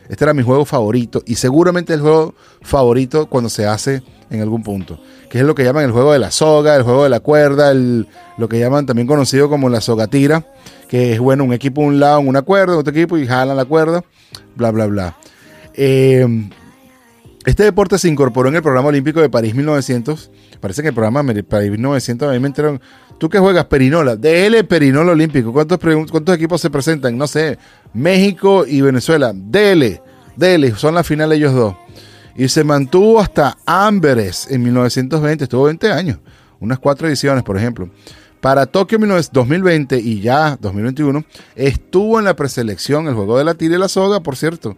[0.10, 4.62] este era mi juego favorito y seguramente el juego favorito cuando se hace en algún
[4.62, 7.22] punto, que es lo que llaman el juego de la soga, el juego de la
[7.22, 10.46] cuerda, lo que llaman también conocido como la sogatira,
[10.92, 13.64] que es bueno, un equipo un lado en una cuerda, otro equipo y jalan la
[13.64, 14.04] cuerda,
[14.58, 15.18] bla, bla, bla.
[15.74, 16.28] Eh,
[17.46, 20.30] este deporte se incorporó en el programa olímpico de París 1900.
[20.60, 22.82] Parece que el programa de París 1900 a mí me enteraron
[23.22, 23.66] ¿Tú qué juegas?
[23.66, 24.16] Perinola.
[24.18, 25.54] DL Perinola Olímpico.
[25.54, 27.16] ¿Cuántos, ¿Cuántos equipos se presentan?
[27.16, 27.58] No sé.
[27.94, 29.32] México y Venezuela.
[29.34, 30.02] DL.
[30.36, 30.76] DL.
[30.76, 31.76] Son la final ellos dos.
[32.36, 35.44] Y se mantuvo hasta Amberes en 1920.
[35.44, 36.18] Estuvo 20 años.
[36.60, 37.92] Unas cuatro ediciones, por ejemplo.
[38.42, 41.24] Para Tokio 2020 y ya 2021,
[41.56, 44.76] estuvo en la preselección el juego de la tira y la soga, por cierto,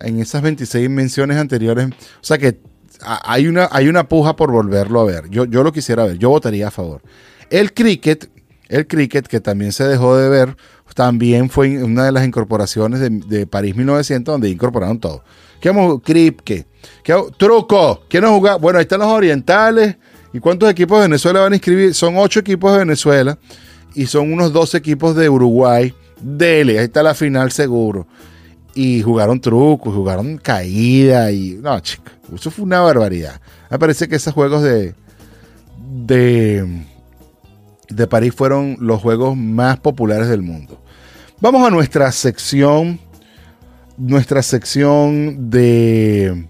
[0.00, 1.88] en esas 26 menciones anteriores.
[1.88, 2.60] O sea que
[3.00, 5.30] hay una, hay una puja por volverlo a ver.
[5.30, 7.00] Yo, yo lo quisiera ver, yo votaría a favor.
[7.48, 8.30] El cricket,
[8.68, 10.56] el cricket que también se dejó de ver,
[10.94, 15.22] también fue una de las incorporaciones de, París 1900 donde incorporaron todo.
[15.60, 16.02] ¿Qué vamos?
[16.04, 16.66] ¿Qué,
[17.36, 18.02] truco.
[18.08, 18.56] ¿Quién juega?
[18.56, 19.96] Bueno, ahí están los orientales.
[20.32, 21.94] ¿Y cuántos equipos de Venezuela van a inscribir?
[21.94, 23.38] Son ocho equipos de Venezuela
[23.94, 25.94] y son unos dos equipos de Uruguay.
[26.20, 28.06] Dele, ahí está la final seguro.
[28.74, 31.58] Y jugaron trucos, jugaron caída y...
[31.60, 33.40] No, chicos, eso fue una barbaridad.
[33.70, 34.94] Me parece que esos juegos de...
[35.78, 36.86] de
[37.88, 40.80] de París fueron los juegos más populares del mundo.
[41.40, 43.00] Vamos a nuestra sección,
[43.96, 46.46] nuestra sección de...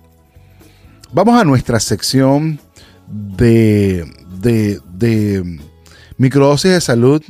[1.13, 2.61] Vamos a nuestra sección
[3.11, 4.05] de,
[4.41, 5.61] de, de
[6.17, 7.23] microdosis de salud.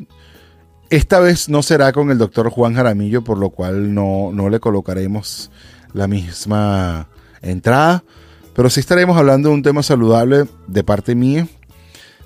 [0.91, 4.61] Esta vez no será con el doctor Juan Jaramillo, por lo cual no, no le
[4.61, 5.51] colocaremos
[5.93, 7.09] la misma
[7.43, 8.05] entrada,
[8.55, 11.47] pero sí estaremos hablando de un tema saludable de parte mía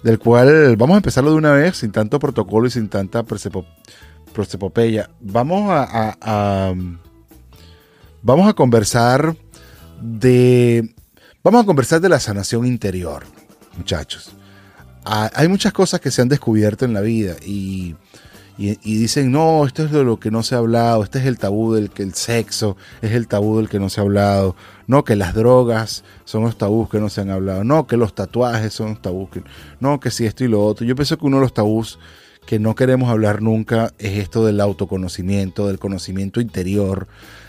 [0.03, 3.25] del cual vamos a empezarlo de una vez, sin tanto protocolo y sin tanta
[4.33, 5.11] prosepopeya.
[5.21, 6.75] Vamos a,
[8.23, 9.37] vamos a conversar
[10.01, 10.95] de
[11.45, 13.25] vamos a conversar de la sanación interior,
[13.77, 14.33] muchachos.
[15.05, 17.97] Ah, hay muchas cosas que se han descubierto en la vida y
[18.59, 21.39] y, dicen, no, esto es de lo que no se ha hablado, este es el
[21.39, 24.55] tabú del que el sexo es el tabú del que no se ha hablado,
[24.87, 28.15] no, que las drogas son los tabús que no se han hablado, no, que los
[28.15, 29.43] tatuajes son los tabús, que,
[29.81, 30.87] no, que si esto y lo otro.
[30.87, 31.99] Yo pienso que uno de los tabús
[32.47, 37.09] que no queremos hablar nunca es esto del autoconocimiento, del conocimiento interior,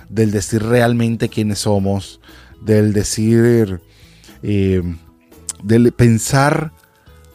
[0.10, 2.22] del decir realmente quiénes somos,
[2.62, 3.82] del decir,
[4.42, 4.82] eh,
[5.64, 6.72] del pensar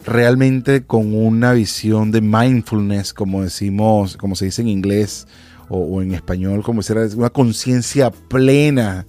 [0.05, 5.27] realmente con una visión de mindfulness, como decimos, como se dice en inglés
[5.69, 9.07] o, en español, como si una conciencia plena,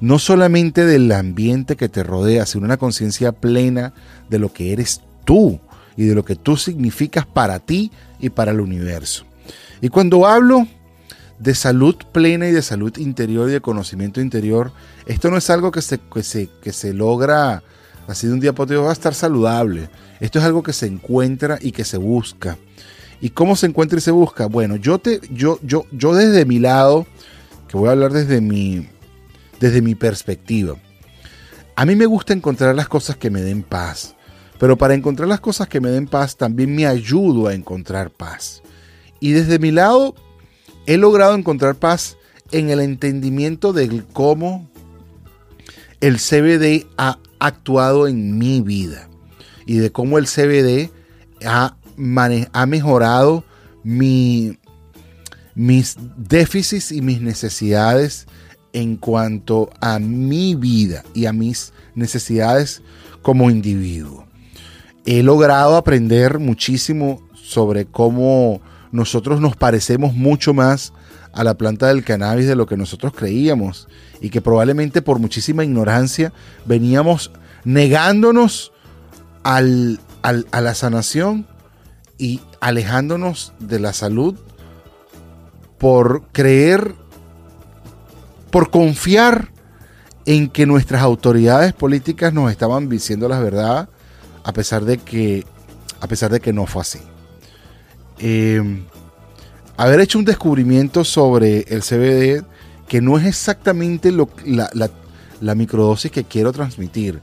[0.00, 3.92] no solamente del ambiente que te rodea, sino una conciencia plena
[4.28, 5.60] de lo que eres tú
[5.96, 9.24] y de lo que tú significas para ti y para el universo.
[9.80, 10.66] Y cuando hablo
[11.38, 14.72] de salud plena y de salud interior y de conocimiento interior,
[15.06, 17.62] esto no es algo que se, que se, que se logra
[18.06, 19.88] así de un día para otro va a estar saludable.
[20.20, 22.56] Esto es algo que se encuentra y que se busca.
[23.20, 24.46] ¿Y cómo se encuentra y se busca?
[24.46, 27.06] Bueno, yo, te, yo, yo, yo desde mi lado,
[27.68, 28.88] que voy a hablar desde mi,
[29.60, 30.76] desde mi perspectiva,
[31.76, 34.14] a mí me gusta encontrar las cosas que me den paz.
[34.58, 38.62] Pero para encontrar las cosas que me den paz, también me ayudo a encontrar paz.
[39.18, 40.14] Y desde mi lado,
[40.86, 42.16] he logrado encontrar paz
[42.52, 44.68] en el entendimiento de cómo
[46.00, 49.08] el CBD ha actuado en mi vida
[49.66, 50.90] y de cómo el CBD
[51.44, 51.76] ha,
[52.52, 53.44] ha mejorado
[53.82, 54.58] mi,
[55.54, 58.26] mis déficits y mis necesidades
[58.72, 62.82] en cuanto a mi vida y a mis necesidades
[63.20, 64.26] como individuo.
[65.04, 68.60] He logrado aprender muchísimo sobre cómo
[68.92, 70.92] nosotros nos parecemos mucho más
[71.32, 73.88] a la planta del cannabis de lo que nosotros creíamos
[74.20, 76.32] y que probablemente por muchísima ignorancia
[76.66, 77.32] veníamos
[77.64, 78.72] negándonos
[79.42, 81.46] a la sanación
[82.18, 84.36] y alejándonos de la salud
[85.78, 86.94] por creer,
[88.50, 89.48] por confiar
[90.26, 93.88] en que nuestras autoridades políticas nos estaban diciendo la verdad
[94.44, 95.44] a pesar de que,
[96.00, 97.00] a pesar de que no fue así.
[98.24, 98.62] Eh,
[99.76, 102.44] haber hecho un descubrimiento sobre el CBD
[102.86, 107.20] que no es exactamente la, microdosis que quiero transmitir.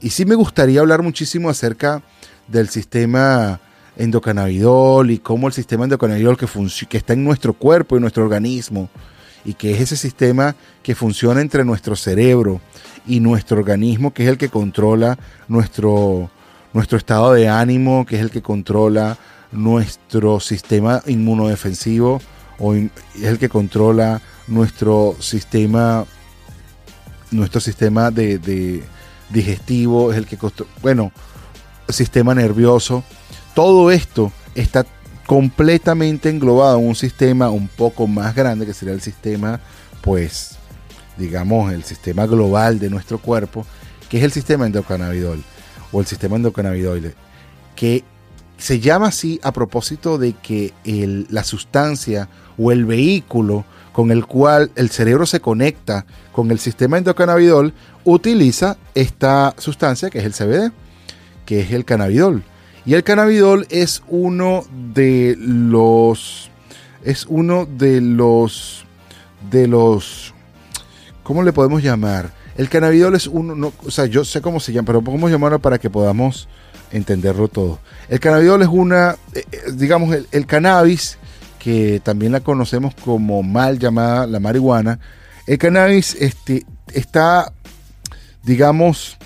[0.00, 2.02] Y sí me gustaría hablar muchísimo acerca
[2.48, 3.60] del sistema
[3.96, 6.48] endocannabidol y cómo el sistema endocannabidol que,
[6.88, 8.90] que está en nuestro cuerpo y nuestro organismo
[9.44, 12.60] y que es ese sistema que funciona entre nuestro cerebro
[13.06, 16.30] y nuestro organismo, que es el que controla nuestro,
[16.72, 19.18] nuestro estado de ánimo, que es el que controla
[19.52, 22.20] nuestro sistema inmunodefensivo
[22.58, 22.90] o es
[23.22, 26.04] el que controla nuestro sistema
[27.30, 28.82] nuestro sistema de,
[29.30, 30.38] digestivo es el que
[30.82, 31.12] bueno
[31.88, 33.04] sistema nervioso.
[33.54, 34.86] Todo esto está
[35.26, 39.60] completamente englobado en un sistema un poco más grande que sería el sistema
[40.00, 40.56] pues
[41.16, 43.64] digamos el sistema global de nuestro cuerpo
[44.08, 45.42] que es el sistema endocannabidol
[45.92, 47.14] o el sistema endocannabinoide
[47.76, 48.04] que
[48.62, 50.72] se llama así a propósito de que
[51.28, 56.96] la sustancia o el vehículo con el cual el cerebro se conecta con el sistema
[56.96, 60.72] endocannabidol utiliza esta sustancia que es el CBD,
[61.44, 62.44] que es el cannabidol.
[62.86, 64.62] Y el cannabidol es uno
[64.94, 66.48] de los
[67.02, 68.84] es uno de los
[69.50, 70.34] de los
[71.24, 72.32] ¿cómo le podemos llamar?
[72.56, 75.80] El cannabidol es uno, o sea, yo sé cómo se llama, pero podemos llamarlo para
[75.80, 76.46] que podamos
[76.92, 77.80] entenderlo todo.
[78.08, 81.18] El cannabidol es una, eh, eh, digamos, el, cannabis,
[81.58, 85.00] que también la conocemos como mal llamada la marihuana.
[85.46, 87.52] El cannabis este, está,
[88.42, 89.16] digamos,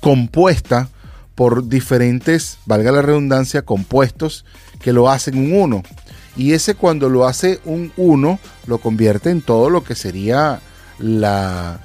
[0.00, 0.88] compuesta
[1.34, 4.44] por diferentes, valga la redundancia, compuestos
[4.80, 5.82] que lo hacen un uno.
[6.36, 10.60] Y ese cuando lo hace un uno, lo convierte en todo lo que sería
[10.98, 11.80] la,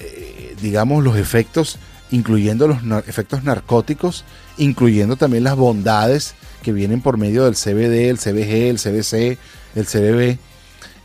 [0.00, 1.78] eh, digamos, los efectos
[2.10, 2.78] incluyendo los
[3.08, 4.24] efectos narcóticos,
[4.58, 9.38] incluyendo también las bondades que vienen por medio del CBD, el CBG, el CBC,
[9.74, 10.38] el CBB,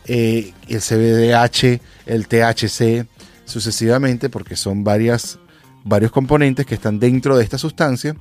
[0.08, 3.08] eh, el CBDH, el THC,
[3.46, 5.40] sucesivamente, porque son varias,
[5.84, 8.16] varios componentes que están dentro de esta sustancia.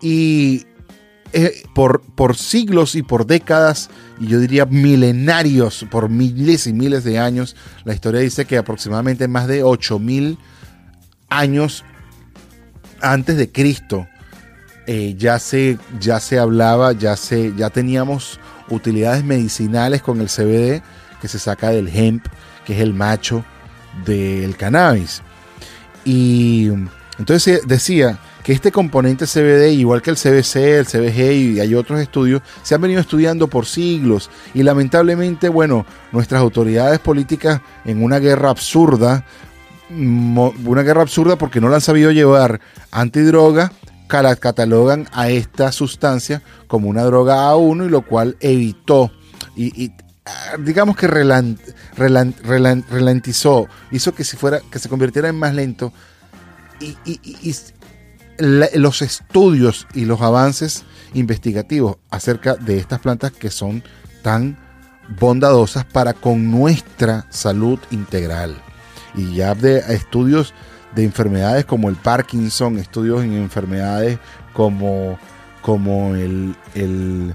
[0.00, 0.66] Y
[1.32, 7.04] eh, por, por siglos y por décadas, y yo diría milenarios, por miles y miles
[7.04, 10.38] de años, la historia dice que aproximadamente más de 8000
[11.28, 11.84] años
[13.00, 14.06] antes de Cristo
[14.86, 20.82] eh, ya, se, ya se hablaba, ya, se, ya teníamos utilidades medicinales con el CBD
[21.20, 22.26] que se saca del hemp,
[22.64, 23.44] que es el macho
[24.04, 25.22] del cannabis.
[26.04, 26.70] Y
[27.18, 32.00] entonces decía que este componente CBD, igual que el CBC, el CBG y hay otros
[32.00, 38.18] estudios, se han venido estudiando por siglos y lamentablemente, bueno, nuestras autoridades políticas en una
[38.18, 39.24] guerra absurda
[39.90, 42.60] una guerra absurda porque no la han sabido llevar
[42.90, 43.72] antidroga,
[44.08, 49.12] catalogan a esta sustancia como una droga A1 y lo cual evitó
[49.56, 49.92] y,
[50.26, 51.06] ah, digamos que
[52.90, 55.92] ralentizó, hizo que, si fuera, que se convirtiera en más lento
[56.80, 56.96] y,
[58.74, 63.84] los estudios y los avances investigativos acerca de estas plantas que son
[64.22, 64.56] tan
[65.20, 68.56] bondadosas para con nuestra salud integral
[69.14, 70.54] y ya de estudios
[70.94, 74.18] de enfermedades como el Parkinson, estudios en enfermedades
[74.52, 75.18] como,
[75.62, 77.34] como el, el,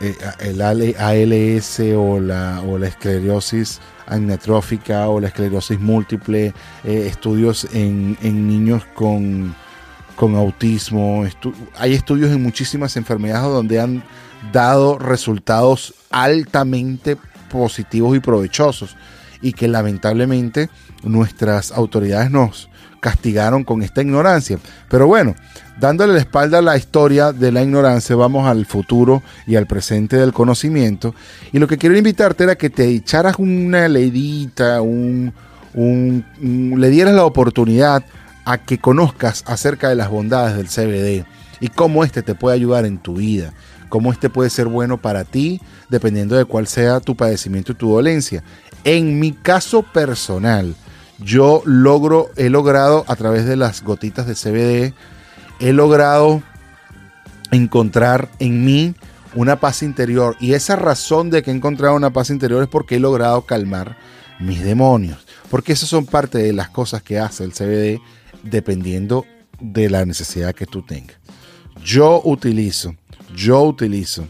[0.00, 6.54] eh, el ALS o la, o la esclerosis amiotrófica o la esclerosis múltiple,
[6.84, 9.54] eh, estudios en, en, niños con,
[10.16, 11.24] con autismo.
[11.78, 14.02] hay estudios en muchísimas enfermedades donde han
[14.52, 17.16] dado resultados altamente
[17.50, 18.96] positivos y provechosos
[19.40, 20.68] y que lamentablemente
[21.04, 22.68] nuestras autoridades nos
[23.00, 24.58] castigaron con esta ignorancia.
[24.88, 25.34] Pero bueno,
[25.80, 30.16] dándole la espalda a la historia de la ignorancia, vamos al futuro y al presente
[30.16, 31.14] del conocimiento.
[31.50, 35.34] Y lo que quiero invitarte era que te echaras una leidita, un,
[35.74, 38.04] le dieras la oportunidad
[38.44, 41.26] a que conozcas acerca de las bondades del CBD
[41.60, 43.52] y cómo este te puede ayudar en tu vida,
[43.88, 47.90] cómo este puede ser bueno para ti, dependiendo de cuál sea tu padecimiento y tu
[47.90, 48.44] dolencia.
[48.84, 50.74] En mi caso personal,
[51.18, 54.94] yo logro, he logrado a través de las gotitas de CBD,
[55.60, 56.42] he logrado
[57.50, 58.94] encontrar en mí
[59.34, 60.36] una paz interior.
[60.40, 63.96] Y esa razón de que he encontrado una paz interior es porque he logrado calmar
[64.40, 65.18] mis demonios.
[65.50, 68.00] Porque esas son parte de las cosas que hace el CBD
[68.42, 69.24] dependiendo
[69.60, 71.16] de la necesidad que tú tengas.
[71.84, 72.94] Yo utilizo,
[73.34, 74.26] yo utilizo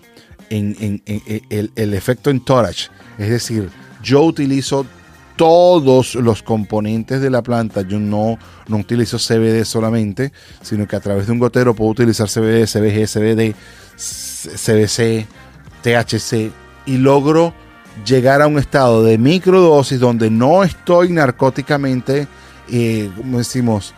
[0.50, 3.70] en, el, efecto entourage, es decir,
[4.02, 4.86] yo utilizo
[5.42, 7.82] todos los componentes de la planta.
[7.82, 8.38] Yo no,
[8.68, 10.30] no utilizo CBD solamente,
[10.60, 13.56] sino que a través de un gotero puedo utilizar CBD, CBG, CBD,
[13.96, 15.26] CBC,
[15.82, 16.52] THC
[16.86, 17.52] y logro
[18.06, 22.28] llegar a un estado de microdosis donde no estoy narcóticamente,
[22.70, 23.94] eh, como decimos,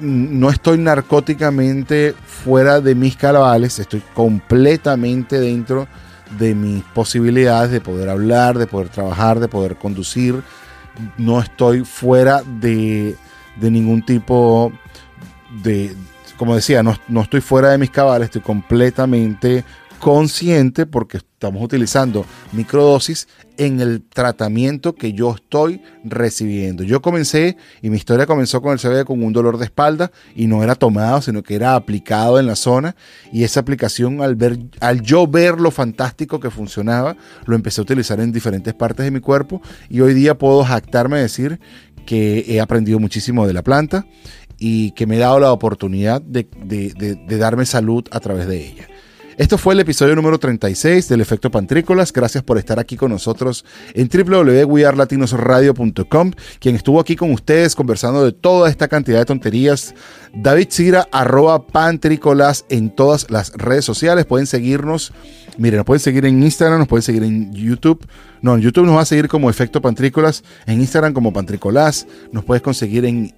[0.00, 8.08] no estoy narcóticamente fuera de mis cabales, estoy completamente dentro de mis posibilidades de poder
[8.08, 10.42] hablar, de poder trabajar, de poder conducir.
[11.16, 13.16] No estoy fuera de,
[13.56, 14.72] de ningún tipo
[15.62, 15.94] de,
[16.36, 19.64] como decía, no, no, estoy fuera de mis cabales, estoy completamente
[20.00, 23.28] consciente porque estamos utilizando microdosis
[23.58, 26.82] en el tratamiento que yo estoy recibiendo.
[26.82, 30.46] Yo comencé y mi historia comenzó con el CBD con un dolor de espalda y
[30.46, 32.96] no era tomado, sino que era aplicado en la zona
[33.30, 37.84] y esa aplicación al ver al yo ver lo fantástico que funcionaba, lo empecé a
[37.84, 41.60] utilizar en diferentes partes de mi cuerpo y hoy día puedo jactarme de decir
[42.06, 44.06] que he aprendido muchísimo de la planta
[44.58, 48.89] y que me he dado la oportunidad de, de darme salud a través de ella.
[49.40, 52.12] Esto fue el episodio número 36 del Efecto Pantrícolas.
[52.12, 53.64] Gracias por estar aquí con nosotros
[53.94, 56.32] en www.wearlatinosradio.com.
[56.58, 59.94] Quien estuvo aquí con ustedes conversando de toda esta cantidad de tonterías.
[60.34, 64.26] David Cira, arroba pantrícolas en todas las redes sociales.
[64.26, 65.14] Pueden seguirnos.
[65.56, 68.06] Miren, nos pueden seguir en Instagram, nos pueden seguir en YouTube.
[68.42, 70.44] No, en YouTube nos va a seguir como Efecto Pantrícolas.
[70.66, 72.06] En Instagram como Pantrícolas.
[72.30, 73.32] Nos puedes conseguir en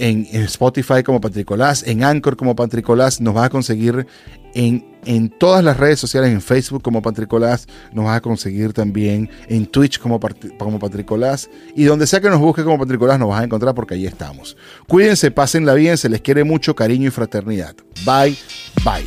[0.00, 4.06] en, Spotify como Patricolás, en Anchor como Patricolás, nos vas a conseguir
[4.54, 9.30] en, en, todas las redes sociales, en Facebook como Patricolás, nos vas a conseguir también
[9.48, 10.20] en Twitch como,
[10.58, 13.94] como Patricolás y donde sea que nos busque como Patricolás nos vas a encontrar porque
[13.94, 14.56] ahí estamos.
[14.86, 17.74] Cuídense, pásenla bien, se les quiere mucho cariño y fraternidad.
[18.04, 18.36] Bye,
[18.84, 19.04] bye.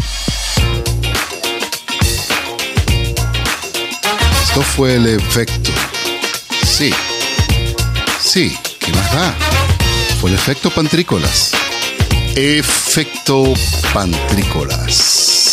[4.44, 5.72] Esto fue el efecto.
[6.64, 6.92] Sí.
[8.20, 9.36] Sí, ¿qué más da?
[10.28, 11.52] el efecto pantrícolas.
[12.36, 13.54] Efecto
[13.94, 15.53] pantrícolas.